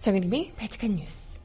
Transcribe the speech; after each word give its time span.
정은림의 0.00 0.54
바칙한 0.56 0.96
뉴스. 0.96 1.38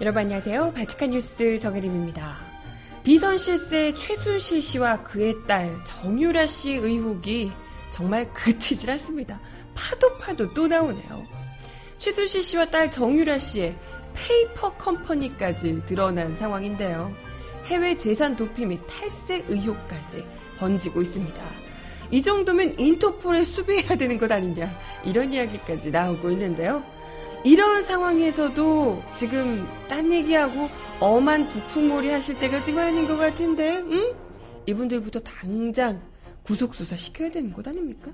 여러분 0.00 0.22
안녕하세요. 0.22 0.72
바칙한 0.72 1.10
뉴스 1.10 1.56
정혜림입니다. 1.56 2.36
비선 3.04 3.38
실세 3.38 3.94
최순실 3.94 4.62
씨와 4.62 5.04
그의 5.04 5.36
딸 5.46 5.72
정유라 5.84 6.48
씨 6.48 6.72
의혹이 6.72 7.52
정말 7.92 8.28
그치질 8.32 8.90
않습니다. 8.90 9.38
파도 9.76 10.18
파도 10.18 10.52
또 10.54 10.66
나오네요. 10.66 11.33
최순실 11.98 12.42
씨와 12.42 12.66
딸 12.66 12.90
정유라 12.90 13.38
씨의 13.38 13.76
페이퍼 14.14 14.72
컴퍼니까지 14.74 15.82
드러난 15.86 16.36
상황인데요. 16.36 17.14
해외 17.64 17.96
재산 17.96 18.36
도피 18.36 18.66
및 18.66 18.80
탈세 18.86 19.44
의혹까지 19.48 20.24
번지고 20.58 21.02
있습니다. 21.02 21.42
이 22.10 22.22
정도면 22.22 22.78
인터폴에 22.78 23.44
수배해야 23.44 23.96
되는 23.96 24.18
것 24.18 24.30
아니냐 24.30 24.70
이런 25.04 25.32
이야기까지 25.32 25.90
나오고 25.90 26.30
있는데요. 26.30 26.82
이런 27.44 27.82
상황에서도 27.82 29.02
지금 29.14 29.68
딴 29.88 30.10
얘기하고 30.10 30.70
엄한 30.98 31.48
북풍몰이 31.50 32.08
하실 32.08 32.38
때가 32.38 32.62
지금 32.62 32.80
아닌 32.80 33.06
것 33.06 33.18
같은데, 33.18 33.78
응? 33.78 34.14
이분들부터 34.64 35.20
당장 35.20 36.00
구속수사 36.42 36.96
시켜야 36.96 37.30
되는 37.30 37.52
것 37.52 37.66
아닙니까? 37.68 38.10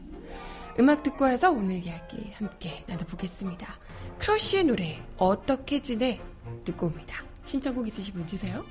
음악 0.79 1.03
듣고 1.03 1.25
와서 1.25 1.51
오늘 1.51 1.77
이야기 1.77 2.33
함께 2.35 2.85
나눠보겠습니다. 2.87 3.79
크러쉬의 4.19 4.65
노래 4.65 5.03
어떻게 5.17 5.81
지내 5.81 6.21
듣고 6.65 6.87
옵니다. 6.87 7.25
신청곡 7.45 7.89
있으신 7.89 8.15
분 8.15 8.27
주세요. 8.27 8.65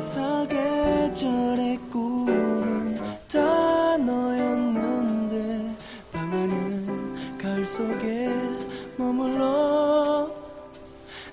사계절의 0.00 1.78
꿈은 1.90 2.94
다 3.28 3.96
너였는데 3.98 5.76
방 6.10 6.32
안은 6.32 7.38
가을 7.38 7.66
속에 7.66 8.28
머물러 8.96 10.30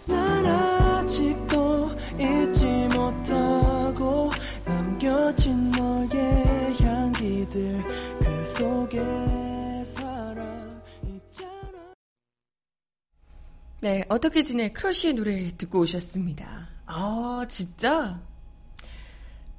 난 0.05 0.45
아직도 0.45 1.89
잊지 2.19 2.89
못하고 2.97 4.31
남겨진 4.65 5.71
너의 5.71 6.75
향기들 6.81 7.83
그 8.19 8.45
속에 8.57 9.27
네, 13.79 14.03
어떻게 14.09 14.41
지내 14.41 14.73
크러쉬의 14.73 15.13
노래 15.13 15.55
듣고 15.55 15.81
오셨습니다. 15.81 16.67
아, 16.87 17.45
진짜 17.47 18.19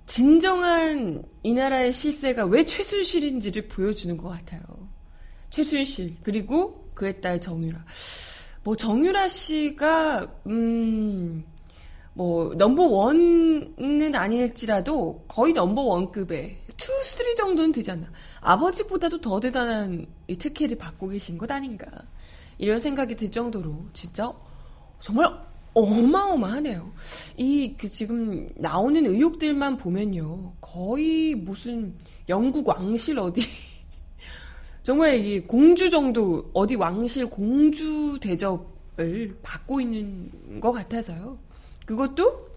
진정한 0.08 1.22
이 1.42 1.52
나라의 1.52 1.92
실세가 1.92 2.46
왜 2.46 2.64
최순실인지를 2.64 3.68
보여주는 3.68 4.16
것 4.16 4.30
같아요. 4.30 4.62
최순실 5.50 6.16
그리고 6.22 6.90
그의 6.94 7.20
딸 7.20 7.38
정유라. 7.40 7.84
뭐 8.64 8.74
정유라 8.74 9.28
씨가 9.28 10.40
음. 10.46 11.44
뭐 12.14 12.52
넘버 12.54 12.82
원은 12.82 14.14
아닐지라도 14.14 15.24
거의 15.28 15.52
넘버 15.52 15.82
원급의 15.82 16.56
two, 16.76 16.92
three 17.04 17.36
정도는 17.36 17.70
되지 17.70 17.90
않나. 17.90 18.10
아버지보다도 18.40 19.20
더 19.20 19.38
대단한 19.38 20.06
이 20.26 20.36
특혜를 20.36 20.78
받고 20.78 21.08
계신 21.08 21.36
것 21.36 21.50
아닌가. 21.50 21.86
이런 22.56 22.80
생각이 22.80 23.14
들 23.14 23.30
정도로 23.30 23.86
진짜 23.92 24.32
정말 25.00 25.47
어마어마하네요. 25.74 26.92
이 27.36 27.74
그 27.78 27.88
지금 27.88 28.48
나오는 28.56 29.04
의혹들만 29.06 29.76
보면요. 29.78 30.54
거의 30.60 31.34
무슨 31.34 31.94
영국 32.28 32.68
왕실 32.68 33.18
어디 33.18 33.42
정말 34.82 35.24
이 35.24 35.40
공주 35.40 35.90
정도 35.90 36.50
어디 36.52 36.74
왕실 36.74 37.26
공주 37.26 38.18
대접을 38.20 39.38
받고 39.42 39.80
있는 39.80 40.60
것 40.60 40.72
같아서요. 40.72 41.38
그것도 41.86 42.48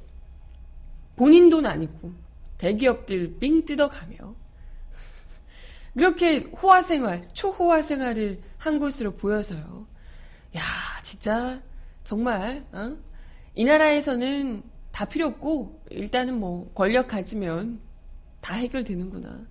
본인 1.16 1.50
돈 1.50 1.66
아니고 1.66 2.11
대기업들 2.57 3.35
삥 3.39 3.66
뜯어가며 3.66 4.16
그렇게 5.95 6.39
호화 6.61 6.81
생활, 6.81 7.27
초호화 7.33 7.81
생활을 7.81 8.41
한 8.57 8.79
것으로 8.79 9.11
보여서요. 9.13 9.85
야, 10.55 10.61
진짜 11.03 11.61
정말 12.11 12.66
어? 12.73 12.97
이 13.55 13.63
나라에서는 13.63 14.63
다 14.91 15.05
필요 15.05 15.27
없고 15.27 15.81
일단은 15.91 16.38
뭐 16.41 16.69
권력 16.75 17.07
가지면 17.07 17.79
다 18.41 18.55
해결되는구나 18.55 19.47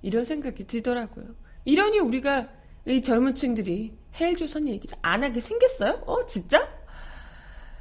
이런 0.00 0.22
생각이 0.24 0.64
들더라고요. 0.68 1.34
이러니 1.64 1.98
우리가 1.98 2.48
이 2.86 3.02
젊은 3.02 3.34
층들이 3.34 3.98
헬조선 4.20 4.68
얘기를 4.68 4.96
안 5.02 5.24
하게 5.24 5.40
생겼어요? 5.40 6.04
어, 6.06 6.24
진짜? 6.26 6.68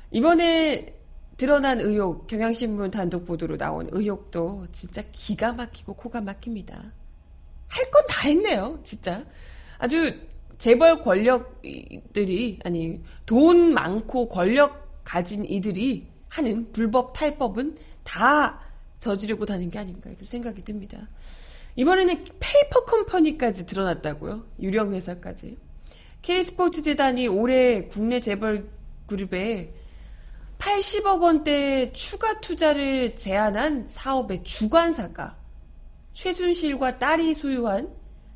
이번에 0.09 0.95
드러난 1.38 1.79
의혹, 1.79 2.25
경향신문 2.25 2.89
단독 2.89 3.25
보도로 3.25 3.57
나온 3.57 3.88
의혹도 3.91 4.66
진짜 4.72 5.03
기가 5.11 5.53
막히고 5.53 5.93
코가 5.93 6.22
막힙니다. 6.22 6.91
할 7.67 7.91
건 7.91 8.03
다 8.09 8.27
했네요, 8.27 8.79
진짜. 8.83 9.25
아주 9.77 10.11
재벌 10.58 11.02
권력들이, 11.02 12.59
아니, 12.64 13.02
돈 13.26 13.73
많고 13.73 14.29
권력 14.29 15.03
가진 15.03 15.46
이들이 15.46 16.08
하는 16.29 16.72
불법 16.72 17.14
탈법은 17.14 17.78
다 18.03 18.59
저지르고 19.00 19.46
다닌 19.46 19.70
게 19.70 19.79
아닌가, 19.79 20.09
이런 20.09 20.26
생각이 20.26 20.64
듭니다. 20.64 21.09
이번에는 21.76 22.23
페이퍼 22.40 22.85
컴퍼니까지 22.85 23.66
드러났다고요? 23.66 24.46
유령 24.61 24.94
회사까지. 24.94 25.58
K스포츠 26.22 26.82
재단이 26.82 27.28
올해 27.28 27.85
국내 27.85 28.20
재벌 28.20 28.70
그룹에 29.08 29.73
80억 30.58 31.22
원대 31.22 31.91
추가 31.94 32.40
투자를 32.40 33.16
제안한 33.16 33.88
사업의 33.90 34.44
주관사가 34.44 35.35
최순실과 36.14 36.99
딸이 36.99 37.34
소유한 37.34 37.94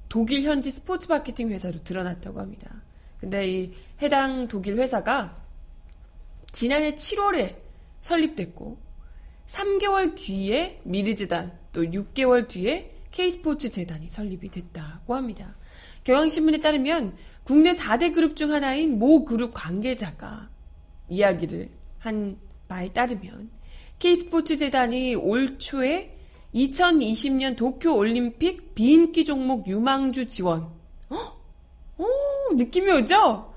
독일 0.10 0.44
현지 0.44 0.72
스포츠 0.72 1.08
마케팅 1.12 1.50
회사로 1.50 1.84
드러났다고 1.84 2.40
합니다. 2.40 2.82
근데 3.20 3.48
이 3.48 3.74
해당 4.02 4.48
독일 4.48 4.78
회사가 4.78 5.36
지난해 6.52 6.96
7월에 6.96 7.56
설립됐고 8.02 8.78
3개월 9.48 10.16
뒤에 10.16 10.82
미르재단 10.84 11.58
또 11.74 11.84
6개월 11.84 12.48
뒤에 12.48 12.94
K스포츠 13.12 13.70
재단이 13.70 14.10
설립이 14.10 14.50
됐다고 14.50 15.16
합니다. 15.16 15.56
경향신문에 16.04 16.60
따르면 16.60 17.16
국내 17.44 17.74
4대 17.74 18.14
그룹 18.14 18.36
중 18.36 18.52
하나인 18.52 19.00
모 19.00 19.26
그룹 19.26 19.54
관계자가 19.54 20.50
이야기를 21.10 21.70
한 22.00 22.38
바에 22.68 22.92
따르면 22.92 23.50
K스포츠 24.00 24.58
재단이 24.58 25.16
올 25.16 25.58
초에 25.58 26.17
2020년 26.54 27.56
도쿄 27.56 27.96
올림픽 27.96 28.74
비인기 28.74 29.26
종목 29.26 29.68
유망주 29.68 30.28
지원. 30.28 30.70
어? 31.10 31.38
오, 31.98 32.06
느낌이 32.56 32.90
오죠? 32.92 33.54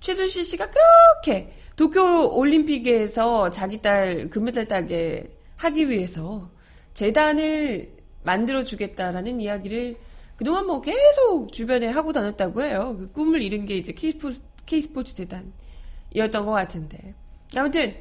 최순실 0.00 0.44
씨가 0.44 0.70
그렇게 0.70 1.52
도쿄 1.76 2.28
올림픽에서 2.28 3.50
자기 3.50 3.80
딸 3.80 4.28
금메달 4.30 4.68
따게 4.68 5.30
하기 5.56 5.88
위해서 5.88 6.50
재단을 6.92 7.92
만들어 8.22 8.64
주겠다라는 8.64 9.40
이야기를 9.40 9.96
그동안 10.36 10.66
뭐 10.66 10.80
계속 10.80 11.52
주변에 11.52 11.88
하고 11.88 12.12
다녔다고 12.12 12.62
해요. 12.62 12.96
그 12.98 13.12
꿈을 13.12 13.40
이룬 13.40 13.66
게 13.66 13.76
이제 13.76 13.92
K스포츠 13.92 15.14
재단이었던 15.14 16.44
것 16.44 16.50
같은데. 16.50 17.14
아무튼, 17.56 17.94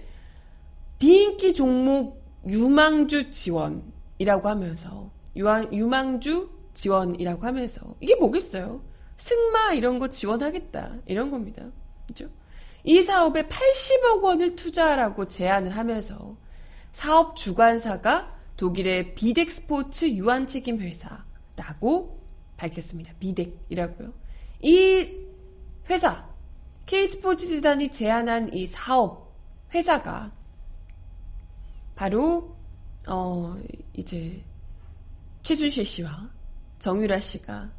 비인기 0.98 1.54
종목 1.54 2.24
유망주 2.48 3.31
지원 3.31 3.93
이라고 4.18 4.50
하면서, 4.50 5.12
유망, 5.36 5.74
유망주 5.74 6.50
지원이라고 6.74 7.45
하면서, 7.45 7.95
이게 8.00 8.15
뭐겠어요? 8.15 8.81
승마 9.18 9.74
이런 9.74 10.00
거 10.00 10.10
지원하겠다. 10.10 10.98
이런 11.06 11.31
겁니다. 11.31 11.63
그죠? 12.07 12.30
이 12.83 13.01
사업에 13.01 13.44
80억 13.44 14.24
원을 14.24 14.56
투자하라고 14.56 15.27
제안을 15.27 15.75
하면서, 15.75 16.36
사업 16.92 17.36
주관사가 17.36 18.33
독일의 18.57 19.15
비덱 19.15 19.51
스포츠 19.51 20.10
유한 20.10 20.45
책임 20.45 20.80
회사라고 20.80 22.21
밝혔습니다. 22.57 23.13
비덱이라고요. 23.19 24.13
이 24.62 25.25
회사 25.89 26.30
K스포츠 26.86 27.48
재단이 27.48 27.92
제안한 27.92 28.54
이 28.54 28.66
사업 28.68 29.33
회사가 29.74 30.31
바로 31.95 32.56
어 33.07 33.57
이제 33.94 34.41
최준실 35.44 35.85
씨와 35.85 36.29
정유라 36.79 37.19
씨가 37.19 37.71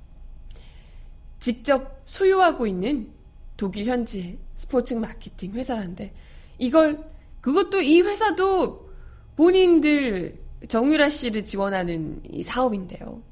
직접 1.40 2.02
소유하고 2.06 2.66
있는 2.66 3.12
독일 3.56 3.86
현지 3.86 4.38
스포츠 4.54 4.94
마케팅 4.94 5.52
회사인데 5.52 6.14
이걸 6.58 7.04
그것도 7.40 7.80
이 7.80 8.00
회사도 8.00 8.90
본인들 9.36 10.38
정유라 10.68 11.10
씨를 11.10 11.44
지원하는 11.44 12.20
이 12.30 12.42
사업인데요. 12.42 13.22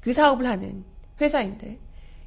그 0.00 0.12
사업을 0.12 0.46
하는 0.46 0.84
회사인데 1.20 1.78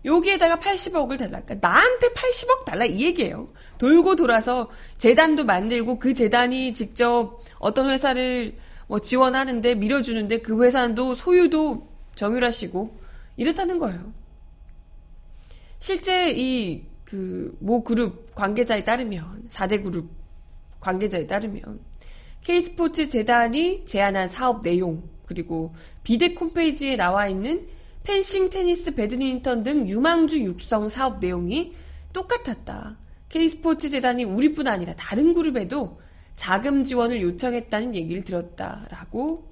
여기에다가 0.03 0.57
80억을 0.57 1.19
달라. 1.19 1.41
그러니까 1.41 1.67
나한테 1.67 2.07
80억 2.09 2.65
달라 2.65 2.85
이 2.85 3.03
얘기예요. 3.03 3.49
돌고 3.77 4.15
돌아서 4.15 4.69
재단도 4.97 5.45
만들고 5.45 5.99
그 5.99 6.13
재단이 6.13 6.73
직접 6.73 7.39
어떤 7.59 7.89
회사를 7.89 8.57
뭐 8.87 8.99
지원하는데 8.99 9.75
밀어주는데 9.75 10.39
그 10.39 10.63
회사도 10.63 11.15
소유도 11.15 11.87
정유라 12.15 12.51
씨고 12.51 12.97
이렇다는 13.37 13.79
거예요. 13.79 14.13
실제 15.79 16.31
이 16.31 16.97
그 17.07 17.55
모 17.59 17.83
그룹 17.83 18.35
관계자에 18.35 18.83
따르면 18.83 19.47
4대 19.49 19.81
그룹 19.81 20.09
관계자에 20.81 21.25
따르면 21.25 21.79
K스포츠 22.43 23.09
재단이 23.09 23.85
제안한 23.85 24.27
사업 24.27 24.61
내용 24.61 25.03
그리고 25.25 25.73
비덱 26.03 26.39
홈페이지에 26.39 26.95
나와 26.97 27.27
있는 27.27 27.67
펜싱, 28.03 28.49
테니스, 28.49 28.95
배드민턴 28.95 29.63
등 29.63 29.87
유망주 29.87 30.39
육성 30.43 30.89
사업 30.89 31.19
내용이 31.19 31.73
똑같았다. 32.13 32.97
K스포츠 33.29 33.89
재단이 33.89 34.23
우리뿐 34.23 34.67
아니라 34.67 34.93
다른 34.95 35.33
그룹에도 35.33 35.99
자금 36.37 36.85
지원을 36.85 37.21
요청했다는 37.21 37.93
얘기를 37.95 38.23
들었다라고 38.23 39.45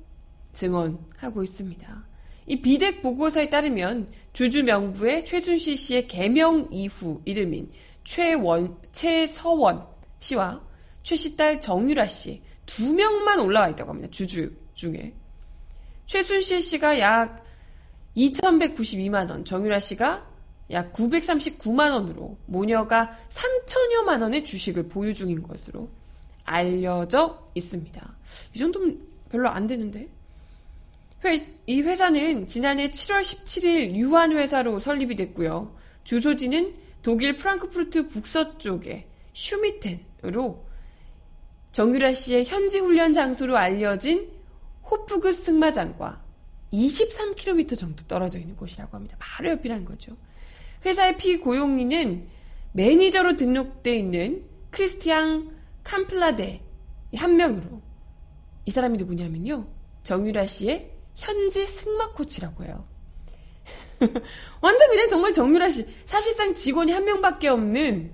증언하고 0.54 1.44
있습니다. 1.44 2.06
이 2.48 2.62
비덱 2.62 3.02
보고서에 3.02 3.50
따르면 3.50 4.08
주주 4.32 4.64
명부의 4.64 5.26
최순실 5.26 5.78
씨의 5.78 6.08
개명 6.08 6.70
이후 6.72 7.22
이름인 7.26 7.70
최원, 8.06 8.78
최서원 8.94 9.86
씨와 10.20 10.62
최 11.04 11.16
씨 11.16 11.36
딸 11.36 11.60
정유라 11.60 12.08
씨 12.08 12.42
두 12.66 12.94
명만 12.94 13.40
올라와 13.40 13.70
있다고 13.70 13.92
합니다. 13.92 14.10
주주 14.12 14.52
중에. 14.74 15.14
최순실 16.08 16.62
씨가 16.62 17.00
약 17.00 17.44
2,192만 18.18 19.30
원, 19.30 19.46
정유라 19.46 19.80
씨가 19.80 20.28
약 20.72 20.94
939만 20.94 21.92
원으로 21.92 22.38
모녀가 22.46 23.12
3천여만 23.30 24.22
원의 24.22 24.44
주식을 24.44 24.88
보유 24.88 25.14
중인 25.14 25.44
것으로 25.44 25.90
알려져 26.46 27.50
있습니다. 27.56 28.16
이 28.54 28.58
정도면 28.58 29.02
별로 29.30 29.50
안 29.50 29.68
되는데? 29.68 30.08
회, 31.26 31.46
이 31.66 31.82
회사는 31.82 32.48
지난해 32.48 32.92
7월 32.92 33.22
17일 33.22 33.96
유한 33.96 34.32
회사로 34.32 34.80
설립이 34.80 35.16
됐고요. 35.16 35.76
주소지는 36.04 36.76
독일 37.02 37.36
프랑크푸르트 37.36 38.08
북서쪽의 38.08 39.06
슈미텐으로 39.34 40.66
정유라 41.72 42.14
씨의 42.14 42.46
현지 42.46 42.80
훈련 42.80 43.12
장소로 43.12 43.58
알려진 43.58 44.30
호프그 44.90 45.34
승마장과 45.34 46.24
23km 46.72 47.78
정도 47.78 48.04
떨어져 48.06 48.40
있는 48.40 48.56
곳이라고 48.56 48.96
합니다. 48.96 49.18
바로 49.20 49.50
옆이라는 49.50 49.84
거죠. 49.86 50.16
회사의 50.86 51.18
피고용인은 51.18 52.28
매니저로 52.74 53.36
등록돼 53.36 53.96
있는 53.96 54.44
크리스티앙 54.70 55.55
캄플라데 55.86 56.62
한 57.16 57.36
명으로 57.38 57.82
이 58.66 58.72
사람이 58.72 58.98
누구냐면요. 58.98 59.68
정유라 60.04 60.48
씨의 60.48 60.92
현지 61.16 61.66
승마 61.66 62.12
코치라고 62.12 62.66
해요. 62.66 62.86
완전 64.62 64.90
그냥 64.90 65.08
정말 65.08 65.32
정유라 65.32 65.70
씨 65.72 65.86
사실상 66.04 66.54
직원이 66.54 66.92
한 66.92 67.06
명밖에 67.06 67.48
없는 67.48 68.12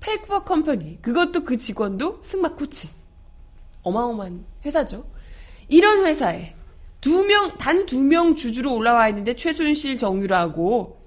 페이커 0.00 0.44
컴퍼니 0.44 1.00
그것도 1.02 1.44
그 1.44 1.56
직원도 1.58 2.22
승마 2.22 2.54
코치 2.54 2.88
어마어마한 3.82 4.44
회사죠. 4.64 5.08
이런 5.68 6.04
회사에 6.06 6.56
두 7.00 7.24
명, 7.24 7.56
단 7.56 7.86
두 7.86 8.02
명 8.02 8.34
주주로 8.34 8.74
올라와 8.74 9.08
있는데 9.10 9.36
최순실 9.36 9.98
정유라고 9.98 11.00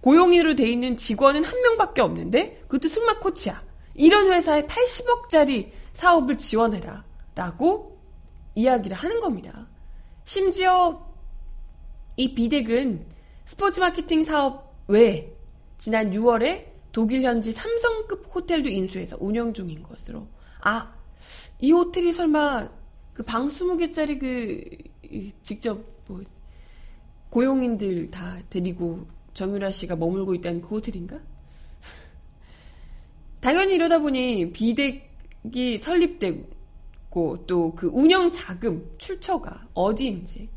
고용인으로 0.00 0.54
돼 0.54 0.68
있는 0.70 0.96
직원은 0.96 1.44
한 1.44 1.60
명밖에 1.62 2.00
없는데 2.02 2.62
그것도 2.68 2.88
승마 2.88 3.18
코치야. 3.18 3.62
이런 3.94 4.32
회사에 4.32 4.66
80억짜리 4.66 5.70
사업을 5.92 6.38
지원해라. 6.38 7.04
라고 7.34 8.00
이야기를 8.54 8.96
하는 8.96 9.20
겁니다. 9.20 9.66
심지어 10.24 11.04
이 12.16 12.34
비덱은 12.34 13.06
스포츠 13.44 13.80
마케팅 13.80 14.22
사업 14.24 14.74
외에 14.86 15.32
지난 15.78 16.10
6월에 16.10 16.66
독일 16.92 17.22
현지 17.22 17.52
삼성급 17.52 18.30
호텔도 18.32 18.68
인수해서 18.68 19.16
운영 19.20 19.52
중인 19.52 19.82
것으로. 19.82 20.28
아, 20.60 20.94
이 21.60 21.72
호텔이 21.72 22.12
설마 22.12 22.68
그 23.14 23.22
방 23.22 23.48
20개짜리 23.48 24.18
그 24.18 25.32
직접 25.42 25.80
뭐 26.06 26.22
고용인들 27.30 28.10
다 28.10 28.38
데리고 28.50 29.06
정유라 29.32 29.70
씨가 29.70 29.96
머물고 29.96 30.34
있다는 30.34 30.60
그 30.60 30.68
호텔인가? 30.68 31.20
당연히 33.44 33.74
이러다 33.74 33.98
보니 33.98 34.52
비덱이 34.52 35.78
설립되고 35.78 37.44
또 37.46 37.74
그 37.76 37.90
운영 37.92 38.30
자금 38.30 38.90
출처가 38.96 39.68
어디인지 39.74 40.48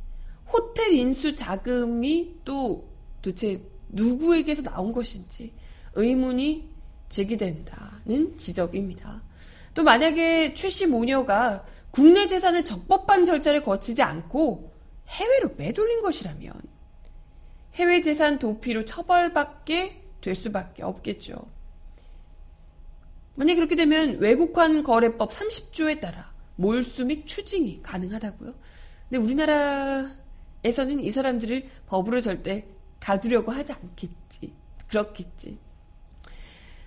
호텔 0.47 0.93
인수 0.93 1.35
자금이 1.35 2.37
또 2.45 2.87
도대체 3.21 3.61
누구에게서 3.89 4.61
나온 4.61 4.93
것인지 4.93 5.53
의문이 5.95 6.69
제기된다는 7.09 8.37
지적입니다. 8.37 9.21
또 9.73 9.83
만약에 9.83 10.53
최씨 10.53 10.87
모녀가 10.87 11.65
국내 11.91 12.25
재산을 12.25 12.63
적법한 12.63 13.25
절차를 13.25 13.63
거치지 13.63 14.01
않고 14.01 14.71
해외로 15.09 15.57
빼돌린 15.57 16.01
것이라면 16.01 16.53
해외 17.73 17.99
재산 17.99 18.39
도피로 18.39 18.85
처벌받게 18.85 20.03
될 20.21 20.35
수밖에 20.35 20.83
없겠죠. 20.83 21.56
만약 23.37 23.53
그렇게 23.53 23.75
되면 23.75 24.17
외국환 24.17 24.81
거래법 24.81 25.29
30조에 25.29 26.01
따라 26.01 26.33
몰수 26.55 27.05
및 27.05 27.27
추징이 27.27 27.83
가능하다고요. 27.83 28.55
근데 29.07 29.23
우리나라에서는 29.23 30.99
이 30.99 31.11
사람들을 31.11 31.67
법으로 31.85 32.19
절대 32.21 32.65
가두려고 32.99 33.51
하지 33.51 33.73
않겠지. 33.73 34.55
그렇겠지. 34.87 35.59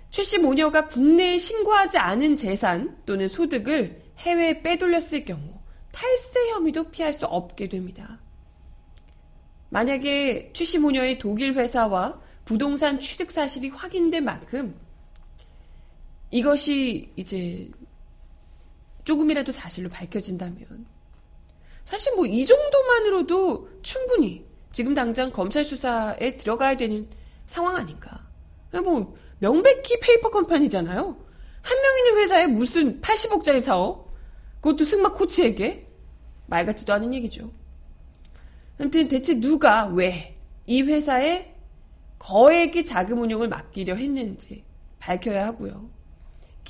최씨 0.09 0.39
모녀가 0.39 0.87
국내에 0.87 1.37
신고하지 1.37 1.97
않은 1.97 2.35
재산 2.35 2.97
또는 3.05 3.29
소득을 3.29 4.01
해외에 4.17 4.61
빼돌렸을 4.61 5.23
경우 5.23 5.61
탈세 5.93 6.49
혐의도 6.49 6.91
피할 6.91 7.13
수 7.13 7.25
없게 7.27 7.69
됩니다. 7.69 8.19
만약에 9.69 10.51
최씨 10.51 10.79
모녀의 10.79 11.17
독일 11.17 11.53
회사와 11.53 12.19
부동산 12.43 12.99
취득 12.99 13.31
사실이 13.31 13.69
확인된 13.69 14.25
만큼 14.25 14.75
이것이 16.31 17.11
이제 17.15 17.69
조금이라도 19.03 19.51
사실로 19.51 19.89
밝혀진다면 19.89 20.85
사실 21.85 22.15
뭐 22.15 22.25
이 22.25 22.45
정도만으로도 22.45 23.69
충분히 23.81 24.45
지금 24.71 24.93
당장 24.93 25.31
검찰 25.31 25.63
수사에 25.65 26.37
들어가야 26.37 26.77
되는 26.77 27.09
상황 27.47 27.75
아닌가. 27.75 28.25
뭐 28.71 29.15
명백히 29.39 29.99
페이퍼 29.99 30.29
컴퍼니잖아요. 30.29 31.01
한 31.61 31.81
명 31.81 31.97
있는 31.99 32.21
회사에 32.23 32.47
무슨 32.47 33.01
80억짜리 33.01 33.59
사업? 33.59 34.11
그것도 34.61 34.85
승마 34.85 35.11
코치에게? 35.13 35.87
말 36.47 36.65
같지도 36.65 36.93
않은 36.93 37.13
얘기죠. 37.15 37.51
아무튼 38.79 39.07
대체 39.07 39.39
누가 39.39 39.85
왜 39.87 40.37
이 40.67 40.81
회사에 40.83 41.53
거액의 42.19 42.85
자금 42.85 43.19
운용을 43.21 43.49
맡기려 43.49 43.95
했는지 43.95 44.63
밝혀야 44.99 45.47
하고요. 45.47 45.89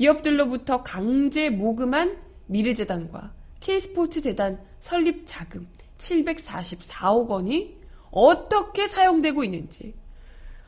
기업들로부터 0.02 0.82
강제 0.82 1.52
모금한 1.52 2.18
미래재단과 2.48 3.34
K스포츠 3.60 4.22
재단 4.22 4.60
설립 4.80 5.24
자금 5.26 5.68
744억 6.00 7.28
원이 7.28 7.78
어떻게 8.10 8.88
사용되고 8.88 9.44
있는지. 9.44 9.94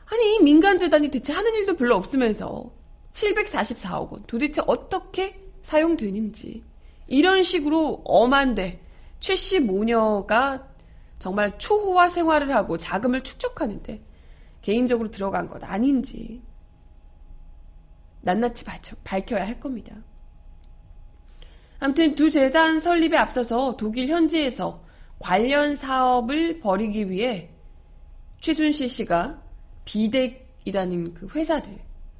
아니, 0.06 0.36
이 0.36 0.42
민간재단이 0.42 1.08
대체 1.08 1.32
하는 1.32 1.52
일도 1.54 1.76
별로 1.76 1.96
없으면서 1.96 2.70
744억 3.12 4.12
원 4.12 4.22
도대체 4.28 4.62
어떻게 4.66 5.40
사용되는지. 5.62 6.62
이런 7.08 7.42
식으로 7.42 8.02
엄한데 8.04 8.80
최 9.18 9.34
씨 9.34 9.58
모녀가 9.58 10.68
정말 11.18 11.58
초호화 11.58 12.08
생활을 12.08 12.54
하고 12.54 12.76
자금을 12.78 13.22
축적하는데 13.22 14.00
개인적으로 14.62 15.10
들어간 15.10 15.48
것 15.48 15.64
아닌지 15.64 16.40
낱낱이 18.24 18.64
밝혀야 19.04 19.46
할 19.46 19.60
겁니다. 19.60 19.94
아무튼 21.78 22.14
두 22.14 22.30
재단 22.30 22.80
설립에 22.80 23.16
앞서서 23.16 23.76
독일 23.76 24.08
현지에서 24.08 24.82
관련 25.18 25.76
사업을 25.76 26.60
벌이기 26.60 27.10
위해 27.10 27.50
최순실 28.40 28.88
씨가 28.88 29.42
비덱이라는 29.84 31.14
그 31.14 31.28
회사를 31.34 31.78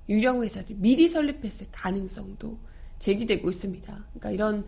유령 0.09 0.43
회사를 0.43 0.77
미리 0.77 1.09
설립했을 1.09 1.69
가능성도 1.73 2.59
제기되고 2.99 3.49
있습니다. 3.49 3.93
그러니까 3.93 4.31
이런 4.31 4.67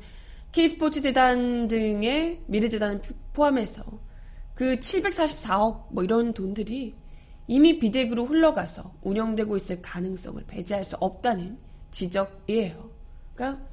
K스포츠 0.53 1.03
재단 1.03 1.69
등의 1.69 2.43
미래재단을 2.47 3.03
포함해서 3.35 3.83
그 4.55 4.77
744억 4.77 5.93
뭐 5.93 6.03
이런 6.03 6.33
돈들이 6.33 6.95
이미 7.49 7.79
비덱으로 7.79 8.27
흘러가서 8.27 8.95
운영되고 9.03 9.57
있을 9.57 9.81
가능성을 9.83 10.45
배제할 10.47 10.85
수 10.85 10.97
없다는 10.97 11.59
지적이에요. 11.91 12.91
그러니까 13.35 13.65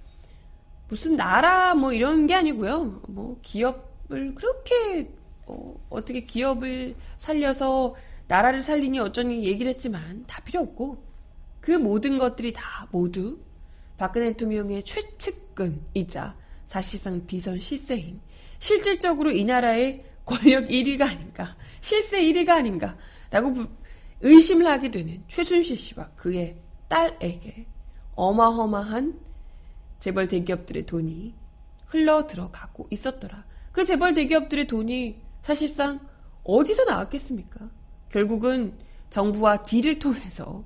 무슨 0.88 1.16
나라 1.16 1.74
뭐 1.74 1.92
이런 1.92 2.28
게 2.28 2.36
아니고요. 2.36 3.02
뭐 3.08 3.40
기업을 3.42 4.36
그렇게 4.36 5.12
어, 5.46 5.76
어떻게 5.90 6.22
기업을 6.22 6.96
살려서 7.18 7.96
나라를 8.28 8.62
살리니 8.62 9.00
어쩌니 9.00 9.46
얘기를 9.46 9.70
했지만 9.72 10.24
다 10.28 10.42
필요 10.44 10.62
없고 10.62 11.04
그 11.60 11.72
모든 11.72 12.18
것들이 12.18 12.54
다 12.54 12.88
모두 12.92 13.40
박근혜 13.98 14.32
대통령의 14.32 14.84
최측근이자 14.84 16.36
사실상 16.68 17.26
비선 17.26 17.60
실세인 17.60 18.22
실질적으로 18.60 19.32
이 19.32 19.44
나라의 19.44 20.04
권력 20.26 20.68
1위가 20.68 21.02
아닌가 21.02 21.56
실세 21.82 22.22
1위가 22.22 22.50
아닌가 22.50 22.98
라고 23.34 23.52
의심을 24.22 24.68
하게 24.68 24.92
되는 24.92 25.24
최순실 25.28 25.76
씨와 25.76 26.12
그의 26.16 26.56
딸에게 26.88 27.66
어마어마한 28.14 29.20
재벌 29.98 30.28
대기업들의 30.28 30.84
돈이 30.84 31.34
흘러 31.88 32.28
들어가고 32.28 32.86
있었더라. 32.92 33.44
그 33.72 33.84
재벌 33.86 34.14
대기업들의 34.14 34.68
돈이 34.68 35.20
사실상 35.42 36.00
어디서 36.44 36.86
나왔겠습니까? 36.86 37.72
결국은 38.10 38.78
정부와 39.10 39.64
딜을 39.64 39.98
통해서 39.98 40.64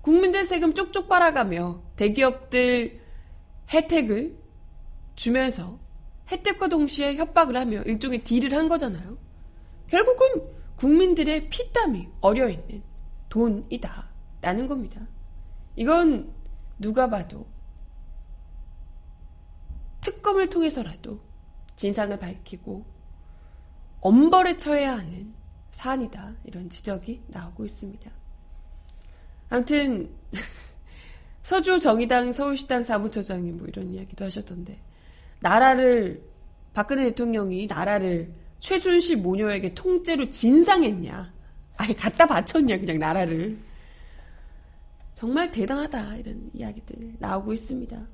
국민들 0.00 0.44
세금 0.44 0.74
쪽쪽 0.74 1.08
빨아가며 1.08 1.80
대기업들 1.94 3.00
혜택을 3.72 4.36
주면서 5.14 5.78
혜택과 6.28 6.66
동시에 6.66 7.14
협박을 7.14 7.56
하며 7.56 7.82
일종의 7.82 8.24
딜을 8.24 8.52
한 8.52 8.68
거잖아요. 8.68 9.16
결국은 9.86 10.53
국민들의 10.76 11.48
피땀이 11.48 12.08
어려있는 12.20 12.82
돈이다. 13.28 14.08
라는 14.40 14.66
겁니다. 14.66 15.00
이건 15.76 16.32
누가 16.78 17.08
봐도 17.08 17.46
특검을 20.00 20.50
통해서라도 20.50 21.20
진상을 21.76 22.18
밝히고 22.18 22.84
엄벌에 24.00 24.58
처해야 24.58 24.98
하는 24.98 25.32
사안이다. 25.72 26.34
이런 26.44 26.68
지적이 26.68 27.22
나오고 27.28 27.64
있습니다. 27.64 28.10
아무튼 29.48 30.14
서주 31.42 31.80
정의당 31.80 32.32
서울시당 32.32 32.84
사무처장님 32.84 33.58
뭐 33.58 33.66
이런 33.66 33.92
이야기도 33.92 34.24
하셨던데 34.24 34.80
나라를 35.40 36.22
박근혜 36.74 37.04
대통령이 37.04 37.66
나라를 37.66 38.34
최순실 38.64 39.18
모녀에게 39.18 39.74
통째로 39.74 40.30
진상했냐 40.30 41.34
아니 41.76 41.94
갖다 41.94 42.26
바쳤냐 42.26 42.78
그냥 42.78 42.98
나라를 42.98 43.58
정말 45.14 45.50
대단하다 45.50 46.16
이런 46.16 46.50
이야기들 46.54 47.16
나오고 47.18 47.52
있습니다. 47.52 48.06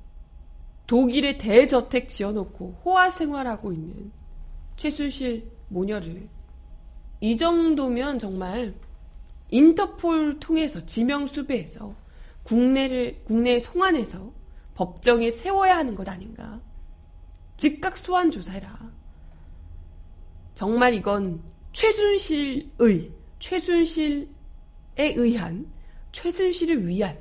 독일에 0.87 1.37
대저택 1.37 2.09
지어놓고 2.09 2.81
호화 2.83 3.09
생활하고 3.09 3.71
있는 3.71 4.11
최순실 4.75 5.49
모녀를 5.69 6.27
이 7.21 7.37
정도면 7.37 8.19
정말 8.19 8.73
인터폴 9.51 10.41
통해서 10.41 10.85
지명 10.85 11.27
수배해서 11.27 11.95
국내를 12.43 13.21
국내에 13.23 13.59
송환해서 13.59 14.33
법정에 14.75 15.31
세워야 15.31 15.77
하는 15.77 15.95
것 15.95 16.09
아닌가? 16.09 16.59
즉각 17.55 17.97
소환 17.97 18.31
조사해라. 18.31 19.00
정말 20.53 20.93
이건 20.93 21.41
최순실의 21.73 23.11
최순실에 23.39 24.27
의한 24.97 25.71
최순실을 26.11 26.87
위한 26.87 27.17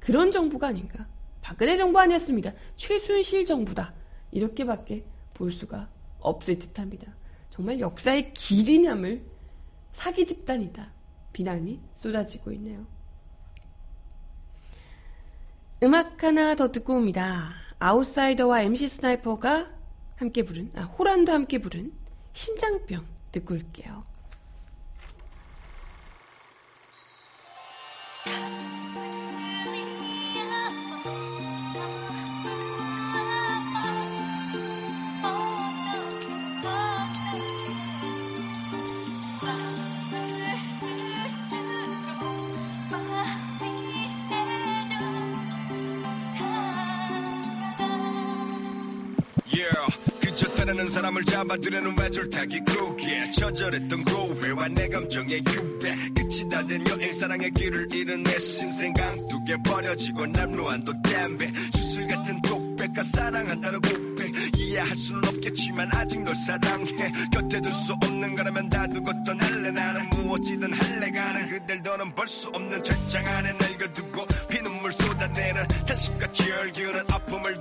그런 0.00 0.30
정부가 0.30 0.68
아닌가? 0.68 1.06
박근혜 1.40 1.76
정부 1.76 2.00
아니었습니다. 2.00 2.52
최순실 2.76 3.46
정부다. 3.46 3.94
이렇게밖에 4.30 5.04
볼 5.34 5.52
수가 5.52 5.88
없을 6.20 6.58
듯합니다. 6.58 7.14
정말 7.50 7.78
역사의 7.78 8.32
길이 8.32 8.69
남을 8.69 9.24
사기 9.92 10.26
집단이다. 10.26 10.92
비난이 11.32 11.80
쏟아지고 11.94 12.52
있네요. 12.52 12.86
음악 15.82 16.22
하나 16.24 16.54
더 16.54 16.72
듣고 16.72 16.94
옵니다. 16.94 17.52
아웃사이더와 17.78 18.62
MC 18.62 18.88
스나이퍼가 18.88 19.70
함께 20.16 20.42
부른, 20.42 20.72
아, 20.74 20.82
호란도 20.82 21.32
함께 21.32 21.58
부른 21.58 21.92
심장병 22.34 23.06
듣고 23.32 23.54
올게요. 23.54 24.04
사랑하는 50.84 50.88
사람을 50.90 51.24
잡아두려는 51.24 51.98
외줄타기 51.98 52.60
그게 52.60 53.30
처절했던 53.30 54.04
고회와 54.04 54.68
내 54.68 54.88
감정의 54.88 55.38
유배. 55.38 55.96
끝이 56.14 56.48
다 56.50 56.62
된 56.66 56.86
여행 56.88 57.12
사랑의 57.12 57.50
길을 57.52 57.92
잃은 57.94 58.22
내 58.22 58.38
신생 58.38 58.92
강두개 58.92 59.56
버려지고 59.64 60.26
남루한 60.26 60.84
또 60.84 60.92
댐배. 61.02 61.52
주술 61.72 62.06
같은 62.06 62.40
독백과 62.42 63.02
사랑한다는 63.02 63.80
고백. 63.80 64.32
이해할 64.58 64.96
수는 64.96 65.24
없겠지만 65.28 65.88
아직 65.92 66.20
널 66.22 66.34
사랑해. 66.34 67.12
곁에 67.32 67.60
둘 67.60 67.72
수 67.72 67.92
없는 68.02 68.34
거라면 68.34 68.68
다 68.68 68.86
두고 68.86 69.10
떠날래. 69.24 69.70
나는 69.70 70.10
무엇이든 70.10 70.72
할래. 70.72 71.10
가는 71.10 71.48
그댈 71.48 71.82
더는 71.82 72.14
볼 72.14 72.26
수 72.26 72.48
없는 72.48 72.82
절장 72.82 73.24
안에 73.26 73.52
늙어두고 73.52 74.26
피눈물 74.48 74.90
쏟아내는 74.92 75.62
탄식과 75.86 76.26
열기는 76.48 77.04
아픔을 77.10 77.60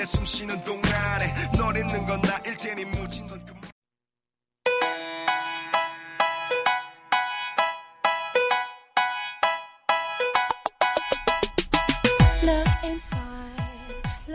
볼 0.00 0.04
수가 0.04 0.04
없네 0.04 0.04
숨 0.04 0.24
쉬는 0.24 0.64
동안에 0.64 1.34
널 1.56 1.76
있는 1.76 2.06
건 2.06 2.20
나일 2.22 2.56
테니 2.56 2.84
무진 2.86 3.26
건 3.26 3.44
그... 3.44 3.60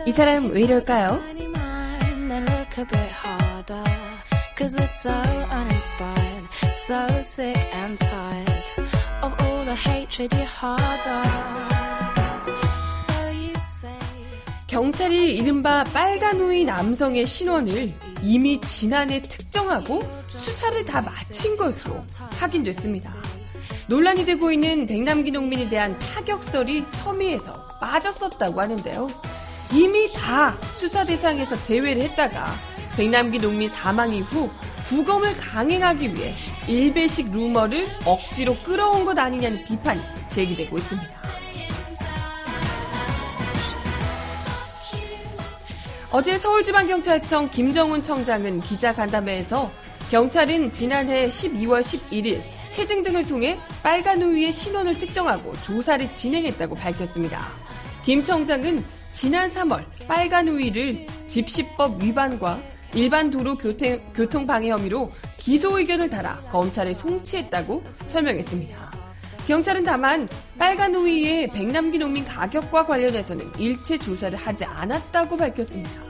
이 0.06 0.12
사람 0.12 0.50
왜 0.52 0.60
이럴까요? 0.62 1.20
경찰이 14.76 15.34
이른바 15.34 15.84
빨간 15.84 16.38
우이 16.38 16.66
남성의 16.66 17.24
신원을 17.24 17.88
이미 18.20 18.60
지난해 18.60 19.22
특정하고 19.22 20.02
수사를 20.28 20.84
다 20.84 21.00
마친 21.00 21.56
것으로 21.56 22.04
확인됐습니다. 22.38 23.14
논란이 23.86 24.26
되고 24.26 24.52
있는 24.52 24.86
백남기 24.86 25.30
농민에 25.30 25.70
대한 25.70 25.98
타격설이 25.98 26.84
혐의에서 27.02 27.54
빠졌었다고 27.80 28.60
하는데요. 28.60 29.08
이미 29.72 30.12
다 30.12 30.54
수사 30.74 31.06
대상에서 31.06 31.56
제외를 31.62 32.02
했다가 32.02 32.44
백남기 32.98 33.38
농민 33.38 33.70
사망 33.70 34.12
이후 34.12 34.50
부검을 34.84 35.38
강행하기 35.38 36.14
위해 36.14 36.34
일배식 36.68 37.32
루머를 37.32 37.88
억지로 38.04 38.54
끌어온 38.58 39.06
것 39.06 39.18
아니냐는 39.18 39.64
비판이 39.64 40.02
제기되고 40.28 40.76
있습니다. 40.76 41.45
어제 46.18 46.38
서울지방경찰청 46.38 47.50
김정훈 47.50 48.00
청장은 48.00 48.62
기자간담회에서 48.62 49.70
경찰은 50.10 50.70
지난해 50.70 51.28
12월 51.28 51.82
11일 51.82 52.40
체증 52.70 53.02
등을 53.02 53.26
통해 53.26 53.58
빨간 53.82 54.22
우유의 54.22 54.50
신원을 54.50 54.96
특정하고 54.96 55.52
조사를 55.64 56.10
진행했다고 56.14 56.74
밝혔습니다. 56.74 57.52
김 58.02 58.24
청장은 58.24 58.82
지난 59.12 59.50
3월 59.50 59.84
빨간 60.08 60.48
우유를 60.48 61.06
집시법 61.28 62.02
위반과 62.02 62.62
일반 62.94 63.30
도로 63.30 63.54
교통, 63.58 64.00
교통방해 64.14 64.70
혐의로 64.70 65.12
기소 65.36 65.78
의견을 65.78 66.08
달아 66.08 66.40
검찰에 66.50 66.94
송치했다고 66.94 67.82
설명했습니다. 68.06 68.90
경찰은 69.48 69.84
다만 69.84 70.26
빨간 70.58 70.94
우유의 70.94 71.48
백남기 71.48 71.98
농민 71.98 72.24
가격과 72.24 72.86
관련해서는 72.86 73.52
일체 73.58 73.98
조사를 73.98 74.38
하지 74.38 74.64
않았다고 74.64 75.36
밝혔습니다. 75.36 76.05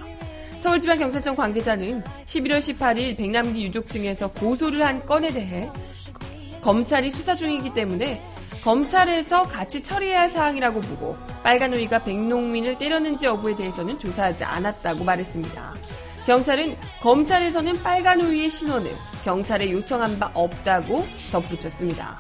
서울지방경찰청 0.67 1.37
관계자는 1.37 2.03
11월 2.27 2.59
18일 2.59 3.17
백남기 3.17 3.67
유족 3.67 3.89
측에서 3.89 4.29
고소를 4.33 4.85
한 4.85 5.07
건에 5.07 5.29
대해 5.33 5.71
검찰이 6.61 7.09
수사 7.09 7.37
중이기 7.37 7.73
때문에 7.73 8.21
검찰에서 8.65 9.45
같이 9.45 9.81
처리해야 9.81 10.23
할 10.23 10.29
사항이라고 10.29 10.81
보고 10.81 11.17
빨간 11.45 11.73
우이가 11.73 12.01
백농민을 12.03 12.79
때렸는지 12.79 13.27
여부에 13.27 13.55
대해서는 13.55 13.97
조사하지 14.01 14.43
않았다고 14.43 15.05
말했습니다. 15.05 15.75
경찰은 16.27 16.77
검찰에서는 17.01 17.81
빨간 17.85 18.21
우이의 18.21 18.51
신원을 18.51 18.97
경찰에 19.25 19.71
요청한 19.71 20.19
바 20.19 20.33
없다고 20.35 21.07
덧붙였습니다. 21.31 22.19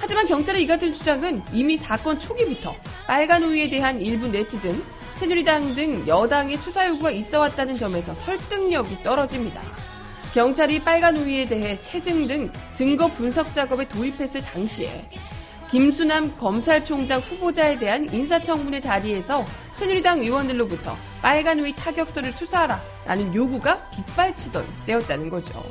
하지만 0.00 0.26
경찰의 0.26 0.62
이 0.62 0.66
같은 0.66 0.94
주장은 0.94 1.42
이미 1.52 1.76
사건 1.76 2.18
초기부터 2.18 2.74
빨간 3.06 3.42
우유에 3.42 3.68
대한 3.68 4.00
일부 4.00 4.28
네티즌, 4.28 4.82
새누리당 5.14 5.74
등 5.74 6.06
여당의 6.06 6.56
수사 6.56 6.86
요구가 6.88 7.10
있어 7.10 7.40
왔다는 7.40 7.76
점에서 7.78 8.14
설득력이 8.14 9.02
떨어집니다. 9.02 9.60
경찰이 10.34 10.82
빨간 10.82 11.16
우유에 11.16 11.46
대해 11.46 11.78
체증 11.80 12.26
등 12.26 12.50
증거 12.72 13.06
분석 13.08 13.52
작업에 13.54 13.86
도입했을 13.86 14.42
당시에 14.42 15.08
김수남 15.70 16.34
검찰총장 16.36 17.20
후보자에 17.20 17.78
대한 17.78 18.04
인사청문회 18.12 18.80
자리에서 18.80 19.44
새누리당 19.74 20.20
의원들로부터 20.20 20.96
빨간 21.22 21.60
우유 21.60 21.74
타격서를 21.74 22.32
수사하라 22.32 22.80
라는 23.06 23.34
요구가 23.34 23.78
빗발치던 23.90 24.66
때였다는 24.86 25.30
거죠. 25.30 25.62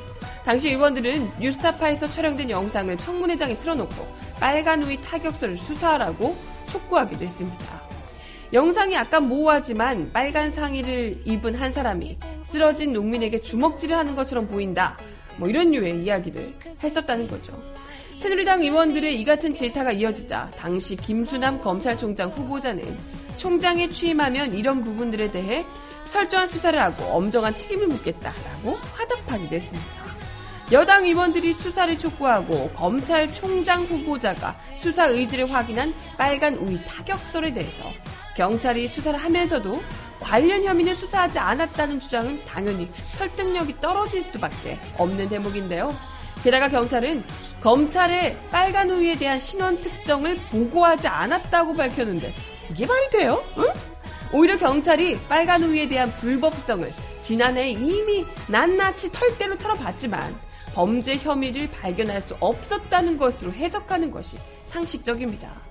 당시 0.43 0.69
의원들은 0.69 1.39
뉴스타파에서 1.39 2.08
촬영된 2.08 2.49
영상을 2.49 2.95
청문회장에 2.97 3.58
틀어놓고 3.60 4.08
빨간 4.39 4.84
우유 4.84 4.99
타격서를 5.01 5.58
수사하라고 5.58 6.36
촉구하기도 6.67 7.23
했습니다. 7.23 7.80
영상이 8.53 8.95
약간 8.95 9.29
모호하지만 9.29 10.11
빨간 10.11 10.51
상의를 10.51 11.21
입은 11.23 11.55
한 11.55 11.71
사람이 11.71 12.17
쓰러진 12.43 12.91
농민에게 12.91 13.39
주먹질을 13.39 13.95
하는 13.97 14.13
것처럼 14.13 14.47
보인다. 14.47 14.97
뭐 15.37 15.47
이런 15.47 15.71
류의 15.71 16.03
이야기를 16.03 16.53
했었다는 16.83 17.29
거죠. 17.29 17.57
새누리당 18.17 18.61
의원들의 18.61 19.19
이 19.19 19.23
같은 19.23 19.53
질타가 19.53 19.93
이어지자 19.93 20.51
당시 20.57 20.97
김수남 20.97 21.61
검찰총장 21.61 22.29
후보자는 22.29 22.83
총장에 23.37 23.89
취임하면 23.89 24.53
이런 24.53 24.81
부분들에 24.81 25.29
대해 25.29 25.65
철저한 26.09 26.45
수사를 26.45 26.77
하고 26.79 27.05
엄정한 27.05 27.53
책임을 27.53 27.87
묻겠다라고 27.87 28.75
화답하기도 28.93 29.55
했습니다. 29.55 30.01
여당 30.73 31.05
의원들이 31.05 31.53
수사를 31.53 31.97
촉구하고 31.97 32.69
검찰총장 32.71 33.85
후보자가 33.85 34.59
수사 34.75 35.07
의지를 35.07 35.51
확인한 35.51 35.93
빨간 36.17 36.55
우이 36.55 36.79
타격설에 36.85 37.53
대해서 37.53 37.85
경찰이 38.35 38.87
수사를 38.87 39.17
하면서도 39.19 39.81
관련 40.19 40.63
혐의는 40.63 40.93
수사하지 40.95 41.39
않았다는 41.39 41.99
주장은 41.99 42.45
당연히 42.45 42.89
설득력이 43.09 43.81
떨어질 43.81 44.23
수밖에 44.23 44.79
없는 44.97 45.29
대목인데요. 45.29 45.95
게다가 46.43 46.69
경찰은 46.69 47.23
검찰의 47.61 48.37
빨간 48.49 48.89
우유에 48.89 49.15
대한 49.15 49.39
신원 49.39 49.79
특정을 49.81 50.37
보고하지 50.51 51.07
않았다고 51.07 51.75
밝혔는데 51.75 52.33
이게 52.71 52.85
말이 52.85 53.09
돼요? 53.09 53.43
응? 53.57 53.65
오히려 54.33 54.57
경찰이 54.57 55.19
빨간 55.27 55.61
우유에 55.63 55.87
대한 55.87 56.11
불법성을 56.17 56.91
지난해 57.21 57.69
이미 57.71 58.25
낱낱이 58.47 59.11
털대로 59.11 59.57
털어봤지만 59.57 60.35
범죄 60.73 61.17
혐의를 61.17 61.69
발견할 61.69 62.21
수 62.21 62.35
없었다는 62.39 63.17
것으로 63.17 63.51
해석하는 63.51 64.09
것이 64.09 64.37
상식적입니다. 64.63 65.70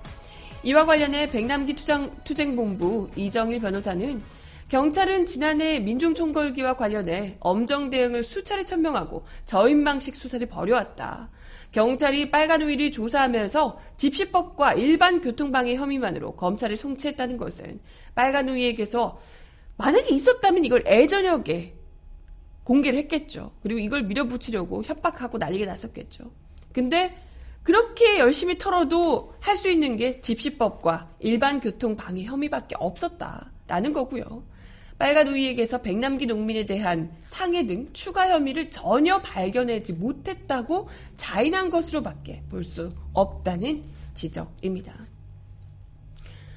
이와 0.63 0.85
관련해 0.85 1.31
백남기 1.31 1.73
투쟁, 1.73 2.11
투쟁본부 2.23 3.09
이정일 3.15 3.59
변호사는 3.61 4.21
경찰은 4.69 5.25
지난해 5.25 5.79
민중총궐기와 5.79 6.77
관련해 6.77 7.37
엄정 7.39 7.89
대응을 7.89 8.23
수차례 8.23 8.63
천명하고 8.63 9.25
저인방식 9.45 10.15
수사를 10.15 10.47
벌여왔다. 10.47 11.29
경찰이 11.71 12.31
빨간 12.31 12.61
우위를 12.61 12.91
조사하면서 12.91 13.79
집시법과 13.97 14.73
일반 14.75 15.19
교통방해 15.19 15.75
혐의만으로 15.75 16.35
검찰을 16.35 16.77
송치했다는 16.77 17.37
것은 17.37 17.81
빨간 18.15 18.47
우위에게서 18.47 19.19
만약에 19.77 20.13
있었다면 20.13 20.63
이걸 20.63 20.83
애저녁에 20.85 21.73
공개를 22.63 22.99
했겠죠. 22.99 23.51
그리고 23.63 23.79
이걸 23.79 24.03
밀어붙이려고 24.03 24.83
협박하고 24.83 25.37
난리가 25.37 25.65
났었겠죠. 25.65 26.31
근데 26.71 27.17
그렇게 27.63 28.19
열심히 28.19 28.57
털어도 28.57 29.33
할 29.39 29.55
수 29.55 29.69
있는 29.69 29.95
게 29.97 30.21
집시법과 30.21 31.09
일반 31.19 31.59
교통 31.59 31.95
방해 31.95 32.23
혐의밖에 32.23 32.75
없었다라는 32.79 33.93
거고요. 33.93 34.43
빨간 34.97 35.27
우이에게서 35.27 35.81
백남기 35.81 36.27
농민에 36.27 36.65
대한 36.65 37.11
상해 37.25 37.65
등 37.65 37.89
추가 37.93 38.29
혐의를 38.29 38.69
전혀 38.69 39.19
발견하지 39.19 39.93
못했다고 39.93 40.89
자인한 41.17 41.69
것으로밖에 41.69 42.43
볼 42.49 42.63
수 42.63 42.91
없다는 43.13 43.83
지적입니다. 44.13 44.93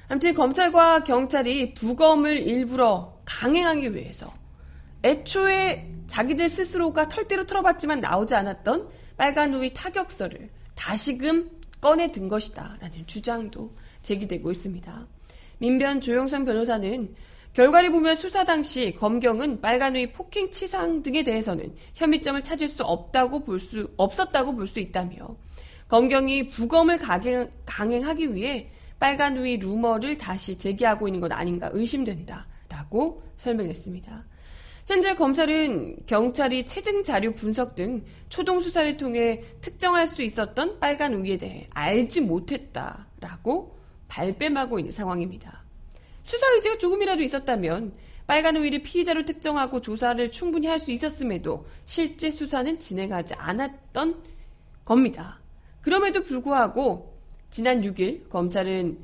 아무튼 0.07 0.33
검찰과 0.35 1.03
경찰이 1.03 1.73
부검을 1.73 2.47
일부러 2.47 3.17
강행하기 3.25 3.95
위해서 3.95 4.31
애초에 5.03 5.91
자기들 6.07 6.47
스스로가 6.49 7.09
털대로 7.09 7.45
털어봤지만 7.45 8.01
나오지 8.01 8.35
않았던 8.35 8.89
빨간 9.17 9.55
우이 9.55 9.73
타격서를 9.73 10.49
다시금 10.75 11.49
꺼내 11.81 12.11
든 12.11 12.27
것이다. 12.27 12.77
라는 12.79 13.05
주장도 13.07 13.75
제기되고 14.01 14.51
있습니다. 14.51 15.07
민변 15.59 16.01
조영선 16.01 16.45
변호사는 16.45 17.15
결과를 17.53 17.91
보면 17.91 18.15
수사 18.17 18.43
당시 18.43 18.93
검경은 18.99 19.61
빨간의 19.61 20.11
폭행 20.11 20.51
치상 20.51 21.01
등에 21.03 21.23
대해서는 21.23 21.73
혐의점을 21.95 22.43
찾을 22.43 22.67
수 22.67 22.83
없다고 22.83 23.45
볼 23.45 23.59
수 23.59 23.89
없었다고 23.95 24.55
볼 24.55 24.67
수 24.67 24.79
있다며 24.81 25.37
검경이 25.87 26.47
부검을 26.47 26.97
강행, 26.97 27.49
강행하기 27.65 28.33
위해 28.33 28.69
빨간우이 28.99 29.57
루머를 29.57 30.17
다시 30.17 30.57
제기하고 30.57 31.07
있는 31.07 31.21
것 31.21 31.31
아닌가 31.31 31.69
의심된다라고 31.71 33.23
설명했습니다. 33.37 34.25
현재 34.85 35.15
검찰은 35.15 36.05
경찰이 36.05 36.67
체증 36.67 37.03
자료 37.03 37.33
분석 37.33 37.73
등 37.75 38.05
초동 38.29 38.59
수사를 38.59 38.97
통해 38.97 39.43
특정할 39.59 40.07
수 40.07 40.21
있었던 40.21 40.79
빨간 40.79 41.15
우유에 41.15 41.37
대해 41.37 41.67
알지 41.71 42.21
못했다라고 42.21 43.75
발뺌하고 44.07 44.77
있는 44.77 44.91
상황입니다. 44.91 45.63
수사 46.21 46.47
의지가 46.53 46.77
조금이라도 46.77 47.23
있었다면 47.23 47.93
빨간 48.27 48.57
우유를 48.57 48.83
피의자로 48.83 49.25
특정하고 49.25 49.81
조사를 49.81 50.31
충분히 50.31 50.67
할 50.67 50.79
수 50.79 50.91
있었음에도 50.91 51.65
실제 51.85 52.29
수사는 52.29 52.79
진행하지 52.79 53.33
않았던 53.35 54.23
겁니다. 54.83 55.39
그럼에도 55.81 56.21
불구하고 56.21 57.15
지난 57.49 57.81
6일 57.81 58.29
검찰은 58.29 59.03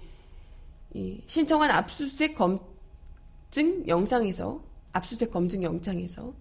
신청한 1.26 1.72
압수수색 1.72 2.36
검증 2.36 3.88
영상에서 3.88 4.71
압수수색 4.94 5.32
검증 5.32 5.64
영장에서 5.64 6.34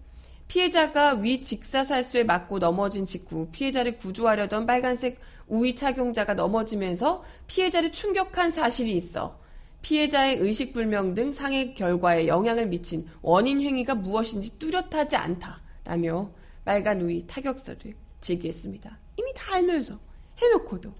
피해자가 0.47 1.13
위 1.13 1.41
직사살수에 1.41 2.25
맞고 2.25 2.59
넘어진 2.59 3.05
직후 3.05 3.47
피해자를 3.51 3.97
구조하려던 3.97 4.65
빨간색 4.65 5.19
우위 5.47 5.75
착용자가 5.75 6.33
넘어지면서 6.33 7.23
피해자를 7.47 7.93
충격한 7.93 8.51
사실이 8.51 8.91
있어 8.93 9.39
피해자의 9.81 10.37
의식불명 10.37 11.13
등 11.13 11.31
상해 11.31 11.73
결과에 11.73 12.27
영향을 12.27 12.67
미친 12.67 13.07
원인 13.21 13.61
행위가 13.61 13.95
무엇인지 13.95 14.59
뚜렷하지 14.59 15.15
않다라며 15.15 16.31
빨간 16.63 17.01
우위 17.01 17.25
타격서를 17.25 17.95
제기했습니다. 18.19 18.97
이미 19.17 19.31
다 19.35 19.55
알면서 19.55 19.99
해놓고도. 20.37 20.93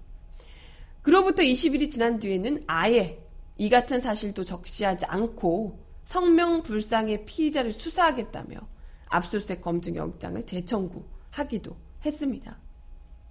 그로부터 1.02 1.42
20일이 1.42 1.90
지난 1.90 2.18
뒤에는 2.18 2.64
아예 2.66 3.18
이 3.56 3.68
같은 3.68 4.00
사실도 4.00 4.44
적시하지 4.44 5.06
않고 5.06 5.78
성명불상의 6.04 7.24
피의자를 7.24 7.72
수사하겠다며 7.72 8.58
압수수색 9.06 9.60
검증 9.60 9.96
영장을 9.96 10.44
재청구하기도 10.46 11.76
했습니다. 12.04 12.58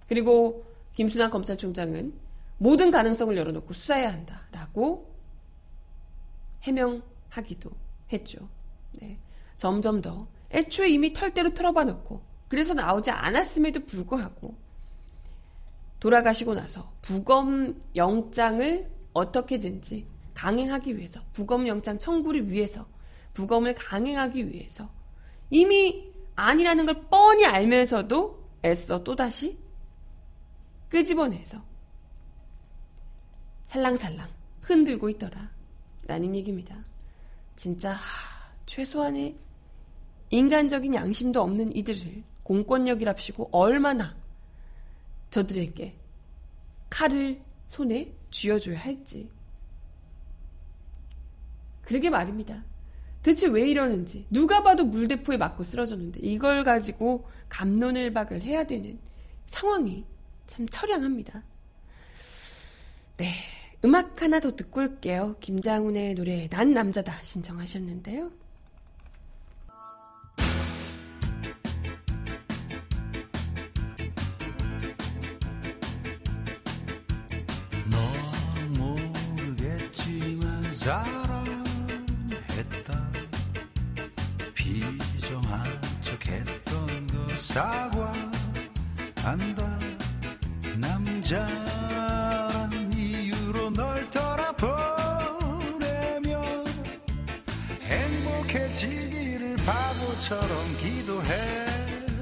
그리고 0.08 0.64
김순환 0.94 1.30
검찰총장은 1.30 2.12
모든 2.58 2.90
가능성을 2.90 3.36
열어놓고 3.36 3.72
수사해야 3.72 4.12
한다라고 4.12 5.12
해명하기도 6.62 7.70
했죠. 8.12 8.48
네. 8.92 9.18
점점 9.56 10.00
더 10.00 10.28
애초에 10.50 10.90
이미 10.90 11.12
털대로 11.12 11.54
틀어봐 11.54 11.84
놓고 11.84 12.20
그래서 12.48 12.74
나오지 12.74 13.10
않았음에도 13.10 13.86
불구하고 13.86 14.54
돌아가시고 15.98 16.54
나서 16.54 16.92
부검 17.00 17.82
영장을 17.96 18.90
어떻게든지 19.12 20.06
강행하기 20.34 20.96
위해서 20.96 21.20
부검 21.32 21.66
영장 21.66 21.98
청구를 21.98 22.50
위해서 22.50 22.86
부검을 23.34 23.74
강행하기 23.74 24.50
위해서. 24.50 24.90
이미 25.50 26.10
아니라는 26.34 26.86
걸 26.86 27.06
뻔히 27.08 27.44
알면서도 27.44 28.42
애써 28.64 29.02
또다시 29.04 29.58
끄집어내서 30.88 31.62
살랑살랑 33.66 34.28
흔들고 34.62 35.08
있더라. 35.10 35.50
라는 36.06 36.34
얘기입니다. 36.34 36.84
진짜 37.56 37.92
하, 37.92 38.52
최소한의 38.66 39.36
인간적인 40.30 40.94
양심도 40.94 41.40
없는 41.40 41.76
이들을 41.76 42.22
공권력이랍시고 42.42 43.50
얼마나 43.52 44.16
저들에게 45.30 45.96
칼을 46.90 47.40
손에 47.68 48.12
쥐어줘야 48.30 48.78
할지 48.78 49.30
그러게 51.82 52.10
말입니다. 52.10 52.64
대체 53.22 53.46
왜 53.46 53.68
이러는지 53.68 54.26
누가 54.30 54.62
봐도 54.62 54.84
물대포에 54.84 55.36
맞고 55.36 55.62
쓰러졌는데 55.64 56.20
이걸 56.22 56.64
가지고 56.64 57.28
감론을박을 57.48 58.42
해야 58.42 58.64
되는 58.64 58.98
상황이 59.46 60.04
참 60.46 60.66
처량합니다. 60.68 61.42
네, 63.18 63.28
음악 63.84 64.22
하나 64.22 64.40
더 64.40 64.56
듣고 64.56 64.80
올게요. 64.80 65.36
김장훈의 65.40 66.14
노래 66.14 66.48
난 66.48 66.72
남자다 66.72 67.22
신청하셨는데요. 67.22 68.30
너 77.90 78.80
모르겠지만 78.80 80.72
비정한 86.22 86.46
척했던 86.64 87.06
거 87.08 87.36
사과 87.36 88.12
한다. 89.16 89.78
남자란 90.76 92.70
이유로 92.94 93.70
널 93.72 94.08
떠나보내며 94.10 95.04
행복해지기를 97.82 99.56
바보처럼 99.56 100.76
기도했었다. 100.78 102.12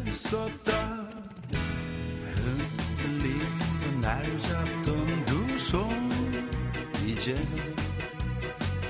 흔들리는 2.35 4.01
날 4.01 4.39
잡던 4.39 5.25
두 5.27 5.41
손 5.57 6.51
이제 7.07 7.35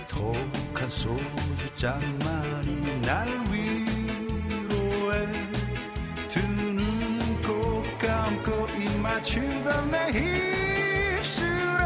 독한 0.08 0.88
소주 0.88 1.74
잔만이 1.74 3.00
날 3.02 3.28
위로해 3.50 3.89
입 9.20 9.22
맞추던 9.22 9.90
내 9.90 10.08
입술에 11.18 11.84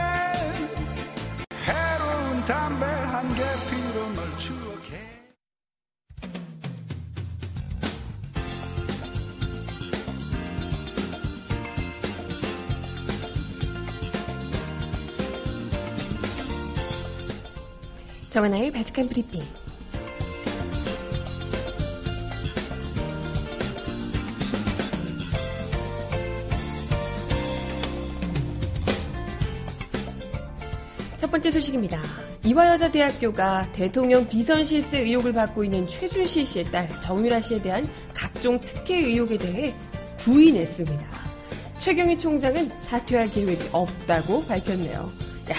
해로운 1.66 2.44
담배 2.46 2.86
한 2.86 3.28
개 3.28 3.42
피로 3.68 4.08
널 4.12 4.38
추억해 4.38 5.24
정하나의 18.30 18.70
바칙한 18.72 19.08
브리핑. 19.08 19.42
번째 31.44 31.60
소식입니다. 31.60 32.00
이화여자대학교가 32.42 33.72
대통령 33.72 34.26
비선 34.26 34.64
실세 34.64 35.00
의혹을 35.00 35.34
받고 35.34 35.62
있는 35.62 35.86
최순실 35.86 36.46
씨의 36.46 36.64
딸 36.70 36.88
정유라 37.02 37.42
씨에 37.42 37.60
대한 37.60 37.86
각종 38.14 38.58
특혜 38.58 38.96
의혹에 38.96 39.36
대해 39.36 39.74
부인했습니다. 40.16 41.06
최경희 41.76 42.16
총장은 42.16 42.70
사퇴할 42.80 43.30
계획이 43.30 43.68
없다고 43.72 44.46
밝혔네요. 44.46 45.12
야, 45.50 45.56